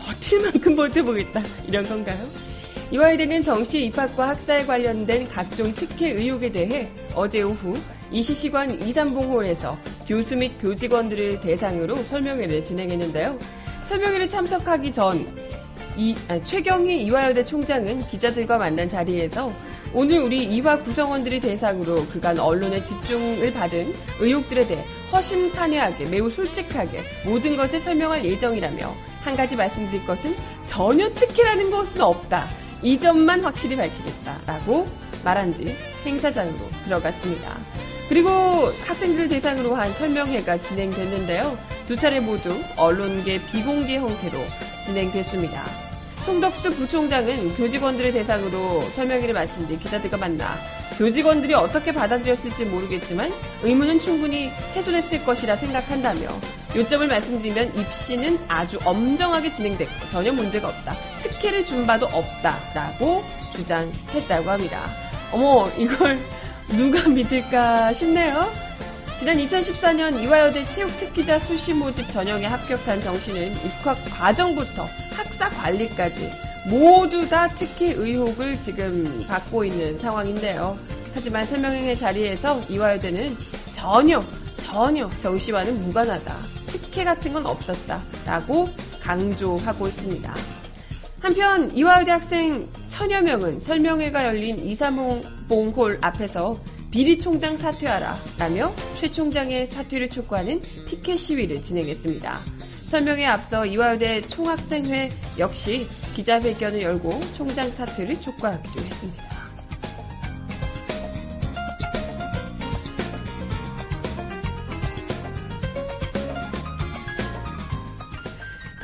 버틸 0.00 0.40
만큼 0.40 0.74
버텨보겠다. 0.74 1.40
이런 1.68 1.88
건가요? 1.88 2.18
이화여대는 2.90 3.44
정시 3.44 3.84
입학과 3.84 4.30
학살 4.30 4.66
관련된 4.66 5.28
각종 5.28 5.72
특혜 5.72 6.10
의혹에 6.10 6.50
대해 6.50 6.88
어제 7.14 7.42
오후 7.42 7.78
이시시관 8.10 8.82
이삼봉홀에서 8.82 9.78
교수 10.08 10.34
및 10.34 10.58
교직원들을 10.60 11.42
대상으로 11.42 11.94
설명회를 11.94 12.64
진행했는데요. 12.64 13.38
설명회를 13.86 14.28
참석하기 14.28 14.92
전 14.92 15.26
이, 15.96 16.14
아, 16.28 16.38
최경희 16.40 17.04
이화여대 17.04 17.44
총장은 17.44 18.00
기자들과 18.08 18.58
만난 18.58 18.88
자리에서 18.88 19.52
오늘 19.94 20.18
우리 20.18 20.44
이화 20.44 20.78
구성원들이 20.80 21.40
대상으로 21.40 22.04
그간 22.06 22.38
언론의 22.38 22.84
집중을 22.84 23.52
받은 23.54 23.94
의혹들에 24.20 24.66
대해 24.66 24.84
허심탄회하게 25.12 26.06
매우 26.06 26.28
솔직하게 26.28 27.02
모든 27.24 27.56
것을 27.56 27.80
설명할 27.80 28.24
예정이라며 28.24 28.94
한 29.20 29.36
가지 29.36 29.56
말씀드릴 29.56 30.04
것은 30.04 30.34
전혀 30.66 31.08
특혜라는 31.14 31.70
것은 31.70 32.00
없다. 32.00 32.48
이 32.82 32.98
점만 33.00 33.42
확실히 33.42 33.76
밝히겠다라고 33.76 34.84
말한 35.24 35.54
뒤 35.54 35.74
행사 36.04 36.30
장으로 36.30 36.58
들어갔습니다. 36.84 37.58
그리고 38.08 38.30
학생들 38.86 39.28
대상으로 39.28 39.74
한 39.74 39.92
설명회가 39.92 40.58
진행됐는데요. 40.58 41.58
두 41.86 41.96
차례 41.96 42.20
모두 42.20 42.62
언론계 42.76 43.46
비공개 43.46 43.96
형태로 43.96 44.38
진행됐습니다. 44.84 45.64
송덕수 46.24 46.74
부총장은 46.74 47.54
교직원들을 47.54 48.12
대상으로 48.12 48.82
설명회를 48.96 49.32
마친 49.32 49.66
뒤 49.68 49.78
기자들과 49.78 50.16
만나 50.16 50.56
교직원들이 50.98 51.54
어떻게 51.54 51.92
받아들였을지 51.92 52.64
모르겠지만 52.64 53.32
의문은 53.62 54.00
충분히 54.00 54.48
해소됐을 54.74 55.24
것이라 55.24 55.54
생각한다며 55.54 56.28
요점을 56.74 57.06
말씀드리면 57.06 57.76
입시는 57.76 58.40
아주 58.48 58.78
엄정하게 58.84 59.52
진행됐고 59.52 60.08
전혀 60.08 60.32
문제가 60.32 60.68
없다. 60.68 60.96
특혜를 61.20 61.64
준 61.64 61.86
바도 61.86 62.06
없다라고 62.06 63.24
주장했다고 63.52 64.50
합니다. 64.50 64.90
어머 65.30 65.70
이걸 65.78 66.18
누가 66.68 67.08
믿을까 67.08 67.92
싶네요. 67.92 68.52
지난 69.18 69.38
2014년 69.38 70.22
이화여대 70.22 70.64
체육특기자 70.64 71.38
수시 71.38 71.72
모집 71.72 72.10
전형에 72.10 72.46
합격한 72.46 73.00
정 73.00 73.18
씨는 73.18 73.52
입학 73.64 73.96
과정부터 74.10 74.86
학사 75.12 75.48
관리까지 75.48 76.30
모두 76.68 77.26
다 77.28 77.48
특혜 77.48 77.92
의혹을 77.92 78.60
지금 78.60 79.24
받고 79.26 79.64
있는 79.64 79.98
상황인데요. 79.98 80.76
하지만 81.14 81.46
설명회 81.46 81.94
자리에서 81.94 82.60
이화여대는 82.68 83.36
전혀 83.72 84.22
전혀 84.58 85.08
정 85.20 85.38
씨와는 85.38 85.80
무관하다. 85.82 86.36
특혜 86.66 87.04
같은 87.04 87.32
건 87.32 87.46
없었다 87.46 88.02
라고 88.26 88.68
강조하고 89.00 89.86
있습니다. 89.86 90.34
한편 91.20 91.74
이화여대 91.74 92.10
학생 92.10 92.68
천여 92.88 93.22
명은 93.22 93.58
설명회가 93.60 94.26
열린 94.26 94.58
이사봉홀 94.58 95.98
앞에서 96.00 96.58
비리 96.90 97.18
총장 97.18 97.56
사퇴하라 97.56 98.16
라며 98.38 98.72
최 98.96 99.10
총장의 99.10 99.66
사퇴를 99.66 100.08
촉구하는 100.08 100.60
피켓 100.86 101.18
시위를 101.18 101.62
진행했습니다. 101.62 102.40
설명에 102.86 103.26
앞서 103.26 103.66
이화여대 103.66 104.28
총학생회 104.28 105.10
역시 105.38 105.86
기자회견을 106.14 106.80
열고 106.80 107.20
총장 107.34 107.70
사퇴를 107.70 108.20
촉구하기도 108.20 108.84
했습니다. 108.84 109.35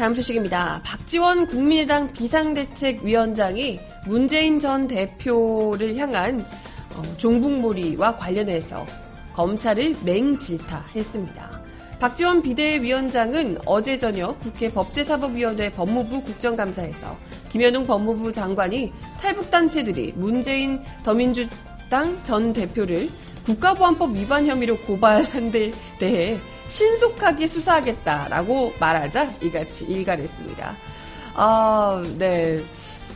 다음 0.02 0.16
소식입니다. 0.16 0.80
박지원 0.84 1.46
국민의당 1.46 2.12
비상대책위원장이 2.12 3.78
문재인 4.04 4.58
전 4.58 4.88
대표를 4.88 5.96
향한 5.96 6.44
어, 6.96 7.02
종북몰이와 7.18 8.16
관련해서 8.16 8.84
검찰을 9.32 9.94
맹질타했습니다. 10.04 11.62
박지원 12.00 12.42
비대위원장은 12.42 13.58
어제 13.64 13.96
저녁 13.96 14.40
국회 14.40 14.68
법제사법위원회 14.70 15.70
법무부 15.70 16.24
국정감사에서 16.24 17.16
김현웅 17.50 17.84
법무부 17.84 18.32
장관이 18.32 18.92
탈북단체들이 19.20 20.14
문재인 20.16 20.82
더민주당 21.04 22.18
전 22.24 22.52
대표를 22.52 23.08
국가보안법 23.44 24.14
위반 24.14 24.46
혐의로 24.46 24.76
고발한 24.78 25.50
데 25.50 25.72
대해 25.98 26.40
신속하게 26.68 27.46
수사하겠다라고 27.46 28.74
말하자 28.78 29.32
이같이 29.42 29.84
일갈했습니다. 29.84 30.76
아, 31.34 32.02
네. 32.18 32.62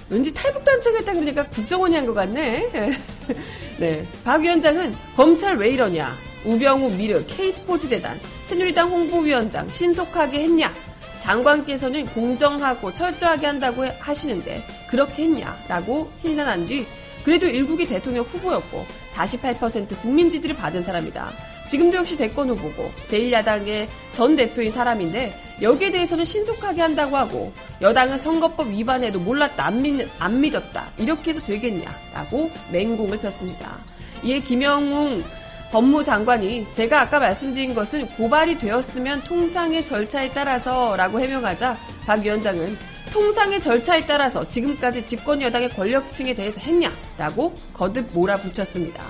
왠지 0.08 0.32
탈북단체가 0.32 1.00
있다 1.00 1.12
그러니까 1.14 1.44
국정원이 1.48 1.94
한 1.96 2.06
것 2.06 2.14
같네. 2.14 2.70
네. 3.78 4.06
박 4.24 4.40
위원장은 4.42 4.94
검찰 5.16 5.56
왜 5.56 5.70
이러냐. 5.70 6.14
우병우 6.44 6.90
미르 6.92 7.24
K스포츠재단 7.26 8.18
새누리당 8.44 8.88
홍보위원장 8.88 9.68
신속하게 9.68 10.44
했냐. 10.44 10.72
장관께서는 11.20 12.06
공정하고 12.06 12.94
철저하게 12.94 13.46
한다고 13.48 13.84
하시는데 13.98 14.64
그렇게 14.88 15.24
했냐라고 15.24 16.08
힐난한 16.22 16.66
뒤 16.66 16.86
그래도 17.26 17.48
일국의 17.48 17.88
대통령 17.88 18.24
후보였고 18.24 18.86
48% 19.12 20.00
국민 20.00 20.30
지지를 20.30 20.54
받은 20.54 20.84
사람이다. 20.84 21.32
지금도 21.68 21.96
역시 21.96 22.16
대권 22.16 22.48
후보고 22.50 22.92
제1야당의 23.08 23.88
전 24.12 24.36
대표인 24.36 24.70
사람인데 24.70 25.36
여기에 25.60 25.90
대해서는 25.90 26.24
신속하게 26.24 26.82
한다고 26.82 27.16
하고 27.16 27.52
여당은 27.80 28.18
선거법 28.18 28.68
위반에도 28.68 29.18
몰랐다 29.18 29.66
안, 29.66 29.82
믿, 29.82 30.08
안 30.20 30.40
믿었다 30.40 30.92
이렇게 30.98 31.30
해서 31.30 31.40
되겠냐라고 31.40 32.52
맹공을 32.70 33.18
폈습니다. 33.18 33.76
이에 34.22 34.38
김영웅 34.38 35.24
법무장관이 35.72 36.68
제가 36.70 37.00
아까 37.00 37.18
말씀드린 37.18 37.74
것은 37.74 38.06
고발이 38.10 38.58
되었으면 38.60 39.24
통상의 39.24 39.84
절차에 39.84 40.30
따라서라고 40.30 41.18
해명하자 41.18 41.76
박 42.06 42.20
위원장은 42.20 42.95
통상의 43.16 43.62
절차에 43.62 44.04
따라서 44.04 44.46
지금까지 44.46 45.02
집권 45.02 45.40
여당의 45.40 45.70
권력층에 45.70 46.34
대해서 46.34 46.60
했냐라고 46.60 47.54
거듭 47.72 48.06
몰아붙였습니다. 48.12 49.02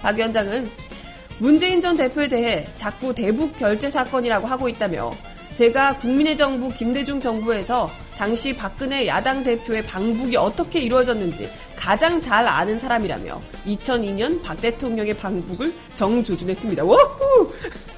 박 0.00 0.16
위원장은 0.16 0.68
문재인 1.38 1.80
전 1.80 1.96
대표에 1.96 2.26
대해 2.26 2.66
자꾸 2.74 3.14
대북 3.14 3.56
결제 3.56 3.88
사건이라고 3.88 4.48
하고 4.48 4.68
있다며 4.68 5.12
제가 5.54 5.98
국민의 5.98 6.36
정부 6.36 6.70
김대중 6.70 7.20
정부에서 7.20 7.88
당시 8.16 8.52
박근혜 8.56 9.06
야당 9.06 9.44
대표의 9.44 9.84
방북이 9.84 10.36
어떻게 10.36 10.80
이루어졌는지 10.80 11.48
가장 11.76 12.20
잘 12.20 12.48
아는 12.48 12.76
사람이라며 12.76 13.40
2002년 13.66 14.42
박 14.42 14.60
대통령의 14.60 15.16
방북을 15.16 15.72
정조준했습니다. 15.94 16.82
워후! 16.82 17.54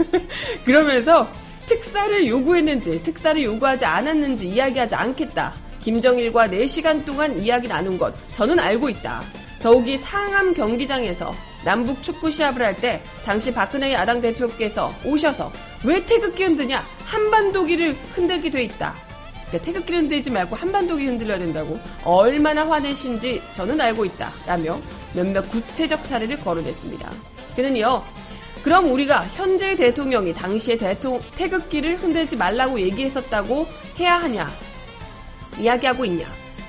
그러면서 0.66 1.26
특사를 1.66 2.26
요구했는지 2.26 3.02
특사를 3.02 3.42
요구하지 3.42 3.84
않았는지 3.84 4.48
이야기하지 4.48 4.94
않겠다. 4.94 5.54
김정일과 5.80 6.46
4시간 6.48 7.04
동안 7.04 7.38
이야기 7.40 7.68
나눈 7.68 7.98
것 7.98 8.14
저는 8.32 8.58
알고 8.58 8.88
있다. 8.90 9.22
더욱이 9.60 9.96
상암 9.96 10.54
경기장에서 10.54 11.34
남북 11.64 12.02
축구 12.02 12.30
시합을 12.30 12.62
할 12.62 12.76
때 12.76 13.02
당시 13.24 13.52
박근혜 13.52 13.92
야당 13.94 14.20
대표께서 14.20 14.92
오셔서 15.04 15.50
왜 15.84 16.04
태극기 16.04 16.44
흔드냐 16.44 16.84
한반도기를 17.06 17.96
흔들게 18.12 18.50
돼 18.50 18.64
있다. 18.64 18.94
그러니까 19.48 19.64
태극기를 19.64 20.00
흔들지 20.00 20.30
말고 20.30 20.56
한반도기 20.56 21.06
흔들려야 21.06 21.38
된다고 21.38 21.78
얼마나 22.04 22.68
화내신지 22.68 23.40
저는 23.54 23.80
알고 23.80 24.04
있다. 24.04 24.32
라며 24.46 24.78
몇몇 25.14 25.42
구체적 25.48 26.04
사례를 26.04 26.38
거론했습니다. 26.40 27.10
그는요. 27.56 28.02
그럼 28.64 28.90
우리가 28.90 29.24
현재 29.34 29.76
대통령이 29.76 30.32
당시에 30.32 30.78
대통령 30.78 31.20
태극기를 31.34 31.98
흔들지 31.98 32.34
말라고 32.34 32.80
얘기했었다고 32.80 33.68
해야 34.00 34.16
하냐? 34.22 34.50
이야기하고 35.58 36.06
있냐? 36.06 36.26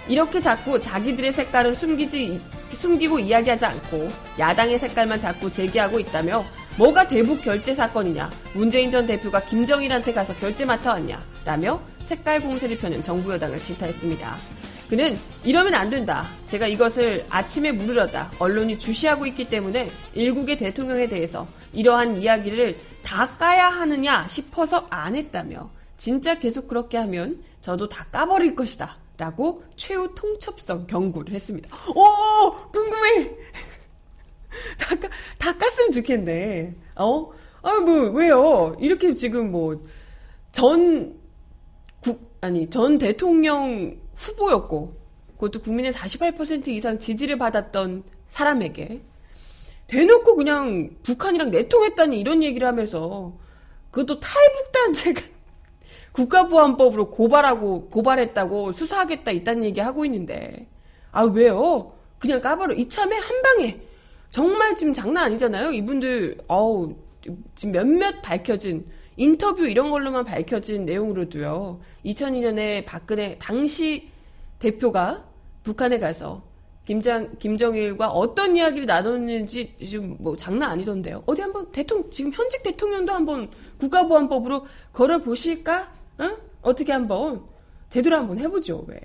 이렇게 0.10 0.41
자꾸 0.41 0.77
자기들의 0.77 1.31
색깔을 1.31 1.73
숨기지 1.73 2.41
숨기고 2.73 3.19
이야기하지 3.19 3.65
않고 3.65 4.10
야당의 4.38 4.77
색깔만 4.77 5.21
자꾸 5.21 5.49
제기하고 5.49 5.97
있다며 6.01 6.43
뭐가 6.77 7.08
대북 7.08 7.41
결제 7.41 7.73
사건이냐? 7.73 8.29
문재인 8.53 8.91
전 8.91 9.05
대표가 9.05 9.39
김정일한테 9.39 10.13
가서 10.13 10.36
결제 10.36 10.65
맡아왔냐? 10.65 11.17
라며 11.45 11.79
색깔 11.99 12.41
공세를 12.41 12.77
펴는 12.77 13.03
정부 13.03 13.31
여당을 13.31 13.58
질타했습니다. 13.58 14.36
그는 14.89 15.17
이러면 15.43 15.74
안 15.74 15.89
된다. 15.89 16.30
제가 16.48 16.67
이것을 16.67 17.26
아침에 17.30 17.71
물으려다 17.71 18.32
언론이 18.39 18.78
주시하고 18.78 19.26
있기 19.26 19.48
때문에 19.48 19.89
일국의 20.13 20.58
대통령에 20.58 21.08
대해서 21.08 21.48
이러한 21.74 22.17
이야기를 22.17 22.78
다 23.04 23.28
까야 23.38 23.67
하느냐 23.67 24.28
싶어서 24.28 24.86
안 24.89 25.15
했다며 25.15 25.69
진짜 25.98 26.38
계속 26.38 26.67
그렇게 26.67 26.98
하면 26.98 27.43
저도 27.62 27.89
다 27.89 28.06
까버릴 28.12 28.56
것이다. 28.56 28.98
라고 29.17 29.63
최후 29.78 30.13
통첩성 30.13 30.88
경고를 30.88 31.34
했습니다. 31.34 31.69
오! 31.88 32.69
궁금해! 32.71 33.32
다, 34.78 34.95
까, 34.95 35.10
다 35.38 35.54
깠으면 35.54 35.93
좋겠네. 35.93 36.76
어? 36.98 37.32
아, 37.62 37.80
뭐, 37.80 38.10
왜요? 38.10 38.76
이렇게 38.80 39.13
지금 39.13 39.52
뭐, 39.52 39.82
전, 40.52 41.17
국, 42.02 42.38
아니, 42.41 42.69
전 42.69 42.98
대통령 42.98 43.95
후보였고, 44.15 44.95
그것도 45.36 45.62
국민의 45.62 45.91
48% 45.91 46.69
이상 46.69 46.97
지지를 46.97 47.38
받았던 47.38 48.04
사람에게, 48.30 49.01
대놓고 49.88 50.36
그냥 50.36 50.89
북한이랑 51.04 51.51
내통했다니 51.51 52.19
이런 52.19 52.43
얘기를 52.43 52.67
하면서, 52.67 53.34
그것도 53.91 54.19
탈북단체가 54.19 55.21
국가보안법으로 56.12 57.12
고발하고, 57.12 57.89
고발했다고 57.89 58.71
수사하겠다 58.71 59.32
이딴 59.32 59.63
얘기 59.63 59.80
하고 59.80 60.06
있는데, 60.06 60.67
아, 61.12 61.23
왜요? 61.23 61.93
그냥 62.17 62.41
까바로 62.41 62.73
이참에 62.73 63.15
한 63.15 63.41
방에, 63.41 63.80
정말 64.30 64.75
지금 64.75 64.93
장난 64.93 65.25
아니잖아요? 65.25 65.71
이분들, 65.71 66.38
어우, 66.47 66.95
지금 67.56 67.71
몇몇 67.71 68.21
밝혀진, 68.21 68.86
인터뷰 69.17 69.67
이런 69.67 69.91
걸로만 69.91 70.25
밝혀진 70.25 70.86
내용으로도요. 70.86 71.80
2002년에 72.06 72.86
박근혜 72.86 73.38
당시 73.39 74.10
대표가 74.60 75.25
북한에 75.63 75.99
가서 75.99 76.43
김장 76.86 77.36
김정일과 77.39 78.10
어떤 78.10 78.56
이야기를 78.56 78.86
나눴는지 78.86 79.75
지금 79.80 80.17
뭐 80.19 80.36
장난 80.36 80.71
아니던데요. 80.71 81.23
어디 81.25 81.41
한번 81.41 81.71
대통령 81.71 82.12
지금 82.12 82.32
현직 82.32 82.62
대통령도 82.62 83.12
한번 83.12 83.49
국가보안법으로 83.80 84.67
걸어 84.93 85.19
보실까? 85.19 85.91
어? 86.19 86.38
어떻게 86.62 86.91
한번 86.91 87.43
제대로 87.89 88.17
한번 88.17 88.38
해보죠. 88.38 88.86
왜? 88.88 88.99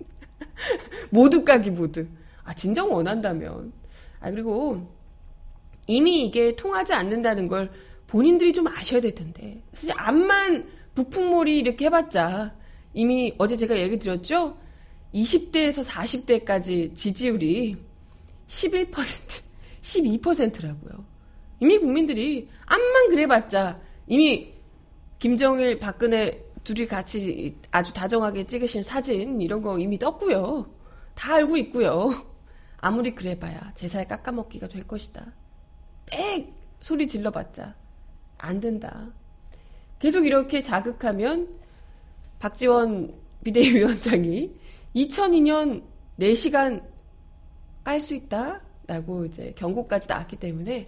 모두 1.10 1.44
까기 1.44 1.70
모두. 1.70 2.06
아 2.44 2.54
진정 2.54 2.92
원한다면. 2.92 3.72
아 4.20 4.30
그리고 4.30 4.86
이미 5.86 6.24
이게 6.24 6.54
통하지 6.56 6.92
않는다는 6.92 7.48
걸 7.48 7.70
본인들이 8.10 8.52
좀 8.52 8.66
아셔야 8.66 9.00
될 9.00 9.14
텐데. 9.14 9.62
사실 9.72 9.92
암만 9.96 10.68
북풍몰이 10.94 11.58
이렇게 11.58 11.86
해봤자 11.86 12.54
이미 12.92 13.32
어제 13.38 13.56
제가 13.56 13.78
얘기 13.78 13.98
드렸죠? 13.98 14.58
20대에서 15.14 15.84
40대까지 15.84 16.94
지지율이 16.94 17.76
11%, 18.48 18.90
12%라고요. 19.80 21.04
이미 21.60 21.78
국민들이 21.78 22.48
암만 22.66 23.10
그래봤자 23.10 23.80
이미 24.08 24.54
김정일, 25.20 25.78
박근혜 25.78 26.44
둘이 26.64 26.86
같이 26.86 27.56
아주 27.70 27.92
다정하게 27.92 28.44
찍으신 28.46 28.82
사진 28.82 29.40
이런 29.40 29.62
거 29.62 29.78
이미 29.78 29.98
떴고요. 29.98 30.68
다 31.14 31.36
알고 31.36 31.56
있고요. 31.58 32.10
아무리 32.78 33.14
그래봐야 33.14 33.72
제사에 33.74 34.04
깎아먹기가 34.04 34.66
될 34.66 34.84
것이다. 34.86 35.32
빽 36.06 36.52
소리 36.80 37.06
질러봤자 37.06 37.76
안 38.40 38.60
된다. 38.60 39.10
계속 39.98 40.26
이렇게 40.26 40.62
자극하면 40.62 41.48
박지원 42.38 43.14
비대위원장이 43.44 44.50
2002년 44.96 45.82
4시간 46.18 46.82
깔 47.84 48.00
수 48.00 48.14
있다? 48.14 48.60
라고 48.86 49.24
이제 49.24 49.52
경고까지 49.56 50.08
나왔기 50.08 50.36
때문에 50.36 50.86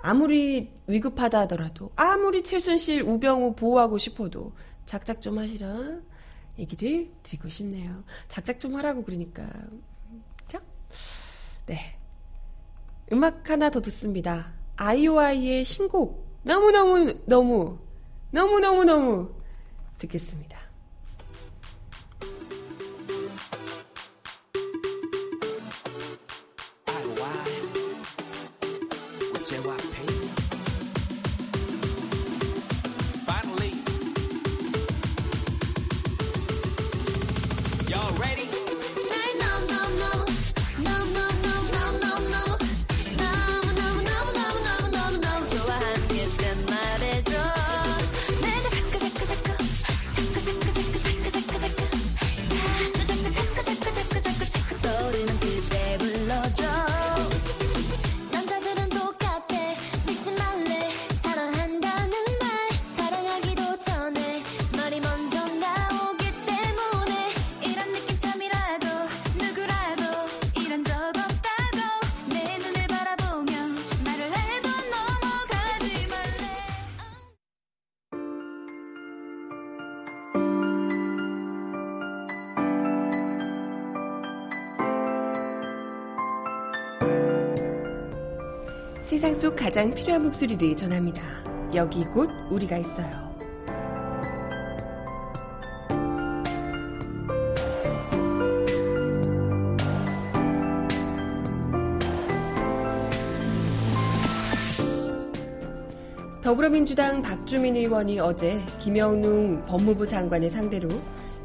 아무리 0.00 0.70
위급하다 0.86 1.40
하더라도 1.40 1.90
아무리 1.96 2.42
최순실, 2.42 3.02
우병우 3.02 3.54
보호하고 3.54 3.98
싶어도 3.98 4.52
작작 4.86 5.20
좀 5.22 5.38
하시라 5.38 5.98
얘기를 6.58 7.10
드리고 7.22 7.48
싶네요. 7.48 8.04
작작 8.28 8.60
좀 8.60 8.76
하라고 8.76 9.02
그러니까. 9.02 9.48
자, 10.46 10.60
네. 11.66 11.96
음악 13.12 13.50
하나 13.50 13.70
더 13.70 13.80
듣습니다. 13.80 14.52
아이오아이의 14.76 15.64
신곡 15.64 16.23
너무너무 16.44 17.14
너무 17.26 17.78
너무너무 18.30 18.84
너무 18.84 19.34
듣겠습니다. 19.98 20.54
Finally. 29.74 30.13
세상 89.24 89.40
속 89.40 89.56
가장 89.56 89.94
필요한 89.94 90.22
목소리를 90.24 90.76
전합니다. 90.76 91.22
여기 91.74 92.04
곧 92.04 92.28
우리가 92.50 92.76
있어요. 92.76 93.10
더불어민주당 106.42 107.22
박주민 107.22 107.76
의원이 107.76 108.20
어제 108.20 108.62
김영웅 108.78 109.62
법무부 109.62 110.06
장관을 110.06 110.50
상대로 110.50 110.90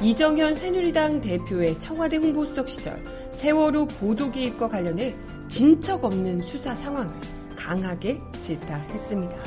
이정현 0.02 0.56
새누리당 0.56 1.22
대표의 1.22 1.80
청와대 1.80 2.18
홍보수석 2.18 2.68
시절 2.68 3.02
세월호 3.32 3.88
보도 3.88 4.30
개입과 4.30 4.68
관련해 4.68 5.16
진척 5.48 6.04
없는 6.04 6.42
수사 6.42 6.76
상황을 6.76 7.39
강하게 7.70 8.18
질타했습니다. 8.42 9.38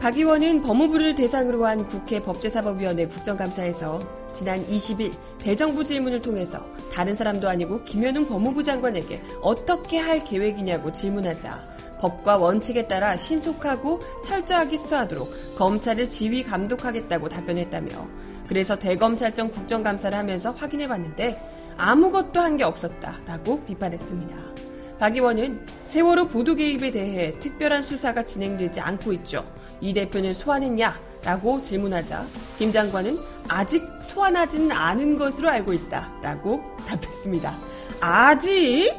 박 0.00 0.16
의원은 0.16 0.62
법무부를 0.62 1.14
대상으로 1.14 1.66
한 1.66 1.86
국회 1.86 2.18
법제사법위원회 2.18 3.06
국정감사에서 3.08 4.00
지난 4.34 4.56
20일 4.66 5.12
대정부 5.38 5.84
질문을 5.84 6.22
통해서 6.22 6.64
다른 6.90 7.14
사람도 7.14 7.46
아니고 7.46 7.84
김현웅 7.84 8.26
법무부 8.28 8.62
장관에게 8.62 9.22
어떻게 9.42 9.98
할 9.98 10.24
계획이냐고 10.24 10.90
질문하자 10.90 11.62
법과 12.00 12.38
원칙에 12.38 12.88
따라 12.88 13.14
신속하고 13.18 14.00
철저하게 14.24 14.78
수사하도록 14.78 15.56
검찰을 15.58 16.08
지휘 16.08 16.42
감독하겠다고 16.44 17.28
답변했다며 17.28 18.08
그래서 18.48 18.78
대검찰청 18.78 19.50
국정감사를 19.50 20.16
하면서 20.16 20.50
확인해 20.52 20.88
봤는데 20.88 21.61
아무것도 21.82 22.40
한 22.40 22.56
게 22.56 22.62
없었다라고 22.62 23.64
비판했습니다. 23.64 24.36
박 25.00 25.16
의원은 25.16 25.66
세월호 25.84 26.28
보도 26.28 26.54
개입에 26.54 26.92
대해 26.92 27.36
특별한 27.40 27.82
수사가 27.82 28.22
진행되지 28.22 28.80
않고 28.80 29.12
있죠. 29.14 29.44
이 29.80 29.92
대표는 29.92 30.32
소환했냐? 30.32 30.96
라고 31.24 31.60
질문하자 31.60 32.24
김 32.58 32.70
장관은 32.70 33.18
아직 33.48 33.82
소환하지는 34.00 34.70
않은 34.70 35.18
것으로 35.18 35.48
알고 35.50 35.72
있다. 35.72 36.08
라고 36.22 36.62
답했습니다. 36.86 37.52
아직? 38.00 38.92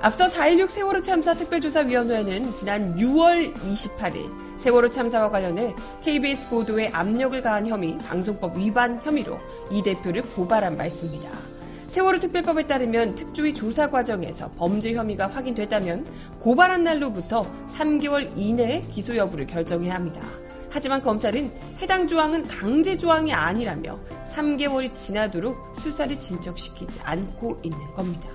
앞서 0.00 0.26
4.16 0.26 0.70
세월호 0.70 1.00
참사 1.02 1.34
특별조사위원회는 1.34 2.54
지난 2.54 2.96
6월 2.96 3.54
28일 3.54 4.30
세월호 4.56 4.88
참사와 4.88 5.30
관련해 5.30 5.74
KBS 6.02 6.48
보도에 6.48 6.88
압력을 6.88 7.40
가한 7.42 7.66
혐의, 7.66 7.98
방송법 7.98 8.56
위반 8.56 8.98
혐의로 9.02 9.38
이 9.70 9.82
대표를 9.82 10.22
고발한 10.22 10.76
바 10.76 10.86
있습니다. 10.86 11.51
세월호 11.92 12.20
특별법에 12.20 12.66
따르면 12.66 13.16
특조위 13.16 13.52
조사 13.52 13.90
과정에서 13.90 14.50
범죄 14.52 14.94
혐의가 14.94 15.26
확인됐다면 15.26 16.06
고발한 16.40 16.84
날로부터 16.84 17.44
3개월 17.68 18.32
이내에 18.34 18.80
기소 18.80 19.14
여부를 19.14 19.46
결정해야 19.46 19.96
합니다. 19.96 20.22
하지만 20.70 21.02
검찰은 21.02 21.52
해당 21.82 22.08
조항은 22.08 22.48
강제 22.48 22.96
조항이 22.96 23.34
아니라며 23.34 23.98
3개월이 24.24 24.96
지나도록 24.96 25.74
수사를 25.80 26.18
진척시키지 26.18 26.98
않고 27.02 27.60
있는 27.62 27.78
겁니다. 27.92 28.30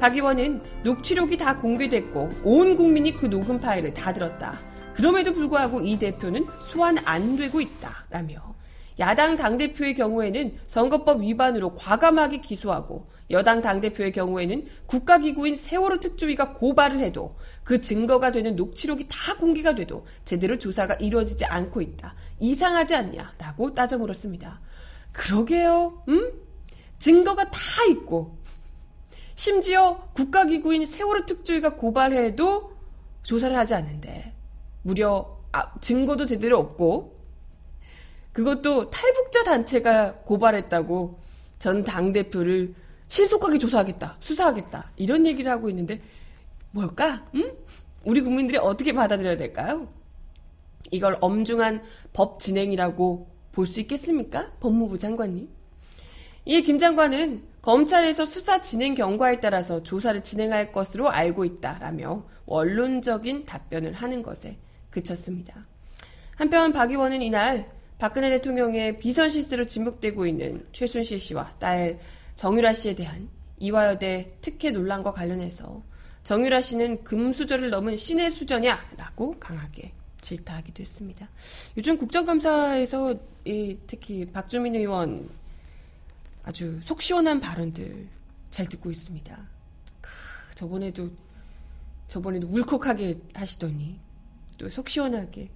박 0.00 0.16
의원은 0.16 0.60
녹취록이 0.82 1.36
다 1.36 1.58
공개됐고 1.58 2.28
온 2.42 2.74
국민이 2.74 3.16
그 3.16 3.30
녹음 3.30 3.60
파일을 3.60 3.94
다 3.94 4.12
들었다. 4.12 4.58
그럼에도 4.94 5.32
불구하고 5.32 5.80
이 5.82 5.96
대표는 5.96 6.44
소환 6.58 6.98
안 7.04 7.36
되고 7.36 7.60
있다라며 7.60 8.59
야당 8.98 9.36
당대표의 9.36 9.94
경우에는 9.94 10.58
선거법 10.66 11.22
위반으로 11.22 11.74
과감하게 11.74 12.40
기소하고 12.40 13.08
여당 13.30 13.60
당대표의 13.60 14.12
경우에는 14.12 14.66
국가기구인 14.86 15.56
세월호 15.56 16.00
특조위가 16.00 16.54
고발을 16.54 17.00
해도 17.00 17.36
그 17.62 17.80
증거가 17.80 18.32
되는 18.32 18.56
녹취록이 18.56 19.06
다 19.08 19.36
공개가 19.36 19.74
돼도 19.74 20.06
제대로 20.24 20.58
조사가 20.58 20.94
이루어지지 20.94 21.44
않고 21.44 21.80
있다. 21.80 22.14
이상하지 22.40 22.94
않냐라고 22.96 23.74
따져 23.74 23.98
물었습니다. 23.98 24.60
그러게요. 25.12 26.02
음? 26.08 26.32
증거가 26.98 27.50
다 27.50 27.58
있고 27.90 28.38
심지어 29.36 30.08
국가기구인 30.12 30.84
세월호 30.84 31.24
특조위가 31.26 31.76
고발해도 31.76 32.72
조사를 33.22 33.56
하지 33.56 33.74
않는데 33.74 34.34
무려 34.82 35.38
아, 35.52 35.72
증거도 35.80 36.26
제대로 36.26 36.58
없고 36.58 37.19
그것도 38.40 38.88
탈북자 38.88 39.44
단체가 39.44 40.14
고발했다고 40.24 41.20
전 41.58 41.84
당대표를 41.84 42.74
신속하게 43.08 43.58
조사하겠다, 43.58 44.16
수사하겠다, 44.20 44.92
이런 44.96 45.26
얘기를 45.26 45.50
하고 45.50 45.68
있는데, 45.68 46.00
뭘까? 46.70 47.26
응? 47.34 47.52
우리 48.04 48.22
국민들이 48.22 48.56
어떻게 48.56 48.92
받아들여야 48.92 49.36
될까요? 49.36 49.88
이걸 50.90 51.18
엄중한 51.20 51.82
법 52.14 52.40
진행이라고 52.40 53.28
볼 53.52 53.66
수 53.66 53.80
있겠습니까? 53.80 54.52
법무부 54.60 54.96
장관님. 54.96 55.48
이에 56.46 56.62
김 56.62 56.78
장관은 56.78 57.42
검찰에서 57.60 58.24
수사 58.24 58.62
진행 58.62 58.94
경과에 58.94 59.40
따라서 59.40 59.82
조사를 59.82 60.22
진행할 60.22 60.72
것으로 60.72 61.10
알고 61.10 61.44
있다라며 61.44 62.24
원론적인 62.46 63.44
답변을 63.44 63.92
하는 63.92 64.22
것에 64.22 64.56
그쳤습니다. 64.88 65.66
한편 66.36 66.72
박 66.72 66.90
의원은 66.90 67.20
이날 67.20 67.79
박근혜 68.00 68.30
대통령의 68.30 68.98
비선 68.98 69.28
실세로 69.28 69.66
지목되고 69.66 70.26
있는 70.26 70.66
최순실 70.72 71.20
씨와 71.20 71.54
딸 71.58 72.00
정유라 72.34 72.72
씨에 72.72 72.94
대한 72.94 73.28
이화여대 73.58 74.38
특혜 74.40 74.70
논란과 74.70 75.12
관련해서 75.12 75.82
정유라 76.24 76.62
씨는 76.62 77.04
금수저를 77.04 77.68
넘은 77.68 77.98
신의 77.98 78.30
수저냐라고 78.30 79.38
강하게 79.38 79.92
질타하기도 80.22 80.80
했습니다. 80.80 81.28
요즘 81.76 81.98
국정감사에서 81.98 83.14
이 83.44 83.76
특히 83.86 84.24
박주민 84.24 84.74
의원 84.76 85.28
아주 86.42 86.80
속 86.82 87.02
시원한 87.02 87.38
발언들 87.38 88.08
잘 88.50 88.66
듣고 88.66 88.90
있습니다. 88.90 89.36
크, 90.00 90.10
저번에도 90.54 91.10
저번에도 92.08 92.46
울컥하게 92.48 93.18
하시더니 93.34 94.00
또 94.56 94.70
속 94.70 94.88
시원하게 94.88 95.50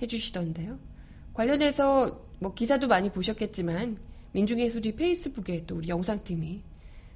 해주시던데요. 0.00 0.93
관련해서 1.34 2.20
뭐 2.38 2.54
기사도 2.54 2.88
많이 2.88 3.10
보셨겠지만 3.10 3.98
민중예술이 4.32 4.96
페이스북에 4.96 5.64
또 5.66 5.76
우리 5.76 5.88
영상팀이 5.88 6.62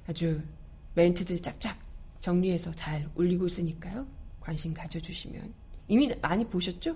아주 0.07 0.41
멘트들 0.95 1.39
짝짝 1.39 1.77
정리해서 2.19 2.71
잘 2.73 3.09
올리고 3.15 3.47
있으니까요. 3.47 4.05
관심 4.39 4.73
가져주시면. 4.73 5.53
이미 5.87 6.13
많이 6.21 6.45
보셨죠? 6.45 6.95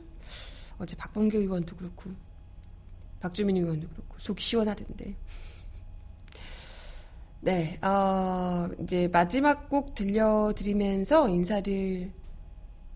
어제 0.78 0.95
박범계 0.95 1.38
의원도 1.38 1.76
그렇고, 1.76 2.11
박주민 3.19 3.57
의원도 3.57 3.88
그렇고, 3.89 4.15
속이 4.19 4.41
시원하던데. 4.43 5.15
네, 7.41 7.78
어, 7.82 8.69
이제 8.82 9.07
마지막 9.09 9.69
곡 9.69 9.95
들려드리면서 9.95 11.30
인사를 11.30 12.11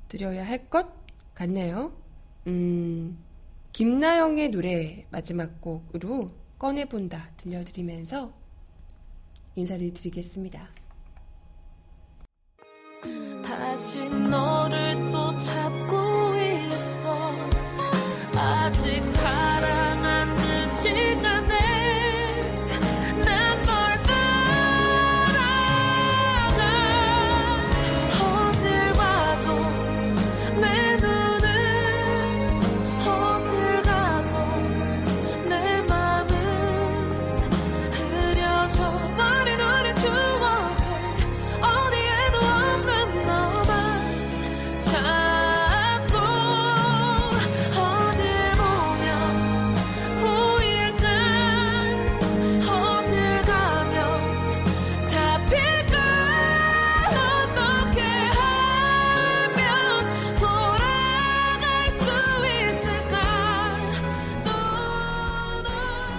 드려야 0.08 0.46
할 0.46 0.70
것 0.70 0.88
같네요. 1.36 1.92
음, 2.48 3.18
김나영의 3.74 4.50
노래 4.50 5.06
마지막 5.12 5.62
곡으로 5.62 6.32
꺼내본다 6.58 7.32
들려드리면서 7.38 8.34
인사를 9.56 9.94
드리겠습니다. 9.94 10.70
다시 13.44 14.10
너를 14.10 15.12
또 15.12 15.38
찾고 15.38 15.97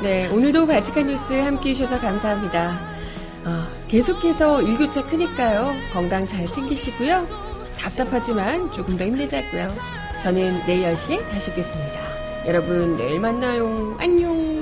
네, 0.01 0.29
오늘도 0.29 0.67
발칙한 0.67 1.09
뉴스 1.09 1.33
함께 1.33 1.71
해주셔서 1.71 2.01
감사합니다. 2.01 2.81
어, 3.45 3.67
계속해서 3.89 4.63
일교차 4.63 5.05
크니까요. 5.07 5.75
건강 5.93 6.25
잘 6.27 6.47
챙기시고요. 6.53 7.27
답답하지만 7.77 8.71
조금 8.71 8.97
더 8.97 9.05
힘내자고요. 9.05 9.67
저는 10.23 10.67
내일 10.67 10.95
10시에 10.95 11.29
다시 11.31 11.51
오겠습니다. 11.51 11.99
여러분, 12.47 12.97
내일 12.97 13.19
만나요. 13.19 13.97
안녕. 13.99 14.58